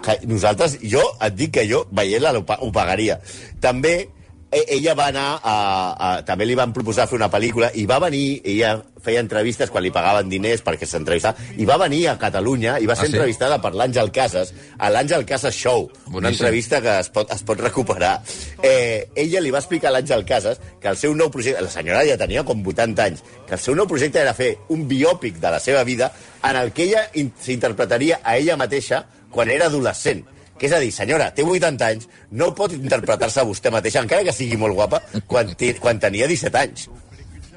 Que 0.07 0.17
nosaltres, 0.25 0.79
jo 0.81 1.03
et 1.21 1.37
dic 1.37 1.53
que 1.59 1.67
jo, 1.69 1.83
veient-la, 1.91 2.33
ho, 2.39 2.45
pa- 2.47 2.57
ho 2.63 2.71
pagaria. 2.73 3.19
També 3.61 4.07
ella 4.51 4.93
va 4.99 5.05
anar 5.07 5.27
a, 5.43 5.55
a... 5.95 6.07
També 6.27 6.45
li 6.45 6.55
van 6.59 6.73
proposar 6.75 7.05
fer 7.07 7.15
una 7.15 7.29
pel·lícula 7.31 7.69
i 7.79 7.85
va 7.87 7.99
venir, 8.03 8.41
ella 8.43 8.73
feia 9.01 9.21
entrevistes 9.23 9.71
quan 9.73 9.81
li 9.81 9.89
pagaven 9.89 10.27
diners 10.29 10.61
perquè 10.61 10.85
s'entrevistava, 10.85 11.39
i 11.57 11.65
va 11.65 11.77
venir 11.81 12.03
a 12.11 12.17
Catalunya 12.21 12.75
i 12.83 12.85
va 12.85 12.93
ser 12.95 13.07
Ah, 13.07 13.09
sí? 13.09 13.15
entrevistada 13.15 13.57
per 13.63 13.71
l'Àngel 13.73 14.11
Casas, 14.13 14.51
a 14.77 14.89
l'Àngel 14.93 15.23
Casas 15.25 15.55
Show, 15.55 15.87
una 16.05 16.11
Boníssim. 16.19 16.33
entrevista 16.35 16.81
que 16.83 16.99
es 16.99 17.09
pot, 17.09 17.31
es 17.33 17.41
pot 17.47 17.59
recuperar. 17.63 18.21
Eh, 18.61 19.07
ella 19.15 19.39
li 19.41 19.49
va 19.55 19.57
explicar 19.63 19.89
a 19.89 19.95
l'Àngel 19.95 20.25
Casas 20.27 20.59
que 20.81 20.91
el 20.91 20.97
seu 20.97 21.15
nou 21.15 21.31
projecte, 21.31 21.61
la 21.65 21.71
senyora 21.71 22.03
ja 22.05 22.17
tenia 22.19 22.43
com 22.43 22.61
80 22.67 23.03
anys, 23.07 23.23
que 23.47 23.55
el 23.57 23.59
seu 23.63 23.73
nou 23.75 23.87
projecte 23.87 24.19
era 24.21 24.35
fer 24.37 24.51
un 24.69 24.85
biòpic 24.87 25.39
de 25.41 25.49
la 25.55 25.59
seva 25.59 25.83
vida 25.87 26.11
en 26.43 26.55
el 26.61 26.71
que 26.75 26.83
ella 26.89 27.07
in- 27.15 27.31
s'interpretaria 27.41 28.19
a 28.23 28.37
ella 28.37 28.57
mateixa 28.57 29.05
quan 29.31 29.49
era 29.49 29.65
adolescent. 29.71 30.25
Que 30.61 30.67
és 30.69 30.73
a 30.77 30.79
dir, 30.83 30.91
senyora, 30.93 31.31
té 31.33 31.41
80 31.41 31.87
anys, 31.87 32.09
no 32.37 32.51
pot 32.53 32.75
interpretar-se 32.75 33.41
vostè 33.49 33.71
mateixa, 33.73 34.03
encara 34.05 34.21
que 34.27 34.35
sigui 34.35 34.59
molt 34.61 34.77
guapa, 34.77 34.99
quan, 35.25 35.49
té, 35.57 35.71
quan 35.81 35.97
tenia 35.97 36.27
17 36.29 36.59
anys. 36.59 36.83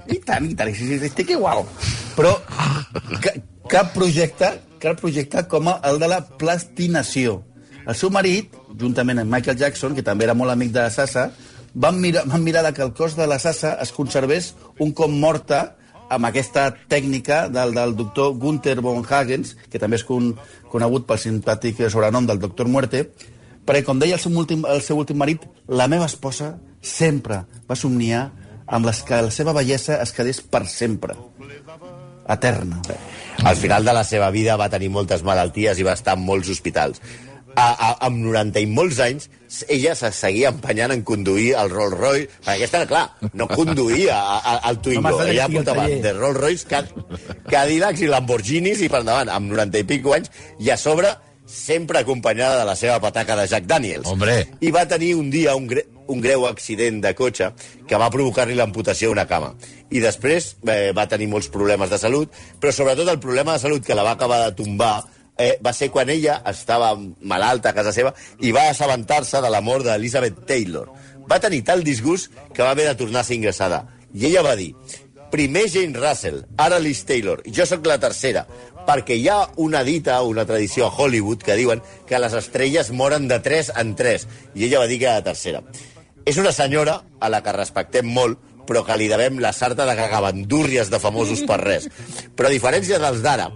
I 0.09 0.17
tant, 0.25 0.47
i 0.49 0.57
tant, 0.57 0.71
estic 0.73 1.35
igual. 1.37 1.67
Però 2.17 2.33
ca, 3.21 3.35
cap 3.69 3.93
projecte, 3.93 4.49
cap 4.81 4.97
projecte 5.05 5.45
com 5.53 5.69
el 5.75 6.01
de 6.01 6.09
la 6.09 6.23
plastinació. 6.41 7.43
El 7.85 7.97
seu 8.01 8.09
marit, 8.09 8.57
juntament 8.81 9.21
amb 9.21 9.37
Michael 9.37 9.61
Jackson, 9.61 9.93
que 9.93 10.05
també 10.07 10.25
era 10.25 10.37
molt 10.37 10.57
amic 10.57 10.73
de 10.73 10.89
Sasa, 10.93 11.29
van 11.75 12.01
mirar, 12.01 12.25
van 12.31 12.41
mirar 12.41 12.73
que 12.73 12.89
el 12.89 12.95
cos 12.97 13.21
de 13.21 13.29
la 13.29 13.39
Sasa 13.39 13.77
es 13.85 13.93
conservés 13.93 14.55
un 14.81 14.97
cop 14.97 15.13
morta 15.13 15.75
amb 16.15 16.29
aquesta 16.29 16.69
tècnica 16.91 17.45
del, 17.53 17.75
del 17.77 17.95
doctor 17.99 18.35
Gunther 18.41 18.79
von 18.81 19.05
Hagens, 19.05 19.55
que 19.71 19.81
també 19.83 19.99
és 20.01 20.07
con, 20.07 20.33
conegut 20.71 21.07
pel 21.09 21.21
simpàtic 21.21 21.85
sobrenom 21.89 22.27
del 22.27 22.41
doctor 22.43 22.71
Muerte, 22.71 23.09
perquè, 23.65 23.85
com 23.87 24.01
deia 24.01 24.19
el 24.19 24.23
seu 24.23 24.35
últim, 24.39 24.65
el 24.69 24.83
seu 24.85 25.01
últim 25.01 25.19
marit, 25.21 25.45
la 25.69 25.89
meva 25.91 26.09
esposa 26.11 26.55
sempre 26.85 27.45
va 27.69 27.77
somniar 27.79 28.29
amb 28.67 28.87
les 28.87 29.03
que 29.05 29.21
la 29.27 29.33
seva 29.33 29.53
bellesa 29.57 30.01
es 30.03 30.13
quedés 30.17 30.41
per 30.41 30.65
sempre. 30.69 31.17
Eterna. 32.29 32.81
Al 33.45 33.57
final 33.57 33.85
de 33.85 33.93
la 33.93 34.05
seva 34.05 34.31
vida 34.33 34.57
va 34.57 34.71
tenir 34.73 34.89
moltes 34.89 35.25
malalties 35.25 35.79
i 35.79 35.85
va 35.85 35.93
estar 35.93 36.15
en 36.17 36.25
molts 36.25 36.49
hospitals. 36.49 37.03
A, 37.55 37.67
a, 37.71 37.89
amb 38.09 38.19
90 38.25 38.63
i 38.65 38.67
molts 38.67 38.99
anys, 39.05 39.29
ella 39.71 39.95
se 39.95 40.11
seguia 40.15 40.51
empenyant 40.51 40.91
en 40.95 41.05
conduir 41.07 41.53
el 41.61 41.71
Rolls 41.71 41.95
Royce, 41.95 42.41
perquè 42.43 42.57
aquesta, 42.57 42.81
clar, 42.91 43.05
no 43.39 43.47
conduïa 43.51 44.17
a, 44.17 44.39
a, 44.41 44.55
el 44.71 44.81
Twingo, 44.83 45.13
Home, 45.13 45.29
ella 45.31 45.47
al 45.47 45.55
portava 45.55 45.87
de 45.87 46.15
Rolls 46.17 46.41
Royce, 46.41 46.67
Cad 46.71 46.91
Cadillacs 47.51 48.03
i 48.03 48.11
Lamborghinis 48.11 48.83
i 48.83 48.91
per 48.91 49.05
endavant, 49.05 49.31
amb 49.31 49.55
90 49.55 49.85
i 49.85 49.89
pico 49.93 50.17
anys, 50.17 50.33
i 50.59 50.73
a 50.75 50.79
sobre 50.81 51.15
sempre 51.47 52.01
acompanyada 52.01 52.59
de 52.59 52.65
la 52.65 52.77
seva 52.77 53.01
pataca 53.01 53.37
de 53.37 53.47
Jack 53.47 53.67
Daniels. 53.69 54.09
Hombre. 54.09 54.41
I 54.61 54.71
va 54.75 54.87
tenir 54.89 55.15
un 55.15 55.31
dia 55.31 55.55
un, 55.55 55.69
gre 55.69 55.85
un 56.09 56.21
greu 56.21 56.47
accident 56.49 57.01
de 57.01 57.15
cotxe 57.17 57.51
que 57.89 57.99
va 58.01 58.11
provocar-li 58.13 58.57
l'amputació 58.57 59.11
d'una 59.11 59.27
cama. 59.29 59.55
I 59.95 60.03
després 60.05 60.55
eh, 60.69 60.93
va 60.97 61.07
tenir 61.09 61.31
molts 61.33 61.49
problemes 61.53 61.93
de 61.93 62.01
salut, 62.01 62.33
però 62.61 62.73
sobretot 62.73 63.09
el 63.09 63.21
problema 63.23 63.55
de 63.55 63.63
salut 63.63 63.85
que 63.85 63.97
la 63.97 64.05
va 64.05 64.17
acabar 64.19 64.43
de 64.45 64.57
tombar 64.59 64.99
eh, 65.39 65.59
va 65.65 65.73
ser 65.73 65.91
quan 65.91 66.11
ella 66.11 66.41
estava 66.51 66.95
malalta 67.21 67.71
a 67.71 67.77
casa 67.77 67.93
seva 67.93 68.15
i 68.41 68.53
va 68.55 68.69
assabentar-se 68.71 69.43
de 69.43 69.51
la 69.51 69.63
mort 69.65 69.87
d'Elizabeth 69.87 70.45
Taylor. 70.47 70.91
Va 71.31 71.41
tenir 71.41 71.65
tal 71.65 71.85
disgust 71.85 72.33
que 72.53 72.63
va 72.63 72.71
haver 72.75 72.87
de 72.91 72.99
tornar 73.01 73.23
a 73.23 73.29
ser 73.29 73.39
ingressada. 73.39 73.85
I 74.15 74.29
ella 74.29 74.45
va 74.47 74.55
dir, 74.57 74.75
primer 75.33 75.67
Jane 75.73 75.99
Russell, 75.99 76.45
ara 76.57 76.79
Liz 76.79 77.05
Taylor, 77.09 77.43
jo 77.47 77.67
sóc 77.67 77.87
la 77.89 77.99
tercera, 77.99 78.45
perquè 78.87 79.17
hi 79.19 79.27
ha 79.29 79.41
una 79.57 79.83
dita, 79.83 80.21
una 80.23 80.45
tradició 80.47 80.87
a 80.87 80.93
Hollywood 80.93 81.43
que 81.43 81.57
diuen 81.59 81.83
que 82.07 82.21
les 82.21 82.37
estrelles 82.39 82.93
moren 82.93 83.27
de 83.29 83.41
3 83.43 83.73
en 83.81 83.95
3, 83.97 84.29
i 84.55 84.69
ella 84.69 84.85
va 84.85 84.91
dir 84.91 85.01
que 85.01 85.09
era 85.09 85.19
la 85.19 85.29
tercera. 85.33 85.65
És 86.25 86.39
una 86.41 86.53
senyora 86.53 87.01
a 87.21 87.29
la 87.33 87.43
que 87.43 87.57
respectem 87.57 88.07
molt, 88.07 88.39
però 88.65 88.85
que 88.85 88.97
li 88.97 89.11
devem 89.11 89.41
la 89.43 89.53
sarta 89.53 89.85
de 89.85 89.97
cagabandúrries 89.99 90.89
de 90.93 91.01
famosos 91.01 91.43
per 91.49 91.59
res. 91.61 91.91
Però 92.37 92.49
a 92.49 92.53
diferència 92.55 93.01
dels 93.03 93.21
d'ara, 93.25 93.51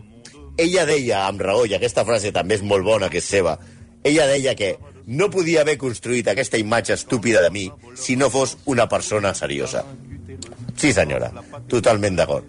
ella 0.58 0.84
deia, 0.86 1.24
amb 1.26 1.40
raó, 1.40 1.64
i 1.66 1.74
aquesta 1.76 2.04
frase 2.04 2.32
també 2.34 2.58
és 2.58 2.64
molt 2.66 2.84
bona, 2.84 3.08
que 3.08 3.22
és 3.22 3.28
seva, 3.30 3.56
ella 4.04 4.26
deia 4.26 4.54
que 4.58 4.74
no 5.08 5.30
podia 5.32 5.62
haver 5.62 5.78
construït 5.80 6.28
aquesta 6.28 6.58
imatge 6.60 6.92
estúpida 6.98 7.40
de 7.42 7.50
mi 7.50 7.68
si 7.96 8.16
no 8.16 8.28
fos 8.30 8.56
una 8.66 8.88
persona 8.88 9.32
seriosa. 9.34 9.84
Sí, 10.76 10.92
senyora, 10.92 11.30
totalment 11.70 12.18
d'acord. 12.18 12.44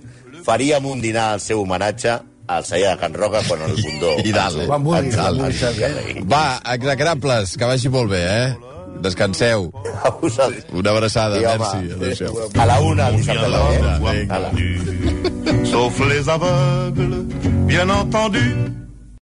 Faríem 0.45 0.85
un 0.89 1.01
dinar 1.01 1.29
al 1.35 1.41
seu 1.43 1.61
homenatge 1.61 2.17
al 2.49 2.65
celler 2.65 2.95
de 2.95 2.97
Can 2.97 3.13
Roca 3.13 3.43
quan 3.47 3.61
el 3.61 3.75
bundó... 3.77 4.15
I 4.25 4.31
dalt. 4.33 4.63
Quan 4.65 4.83
vulguis, 4.83 5.15
Dalt. 5.15 5.37
quan 5.37 5.53
vulguis. 5.53 6.23
Va, 6.31 6.43
execrables, 6.73 7.53
que 7.61 7.69
vagi 7.69 7.91
molt 7.93 8.09
bé, 8.09 8.23
eh? 8.25 8.68
Descanseu. 9.01 9.71
A. 10.03 10.53
Una 10.73 10.89
abraçada, 10.91 11.37
Sí, 11.39 11.45
merci. 11.45 11.91
Adéu-siau. 11.93 12.49
A 12.59 12.65
la 12.65 12.79
una, 12.81 13.11
dissabte. 13.11 13.39
Bien 14.11 14.31
Ala. 14.31 14.51
entendu, 14.51 15.65
sauf 15.65 15.99
les 16.07 16.27
aveugles, 16.27 17.25
bien 17.65 17.89
entendu. 17.89 18.39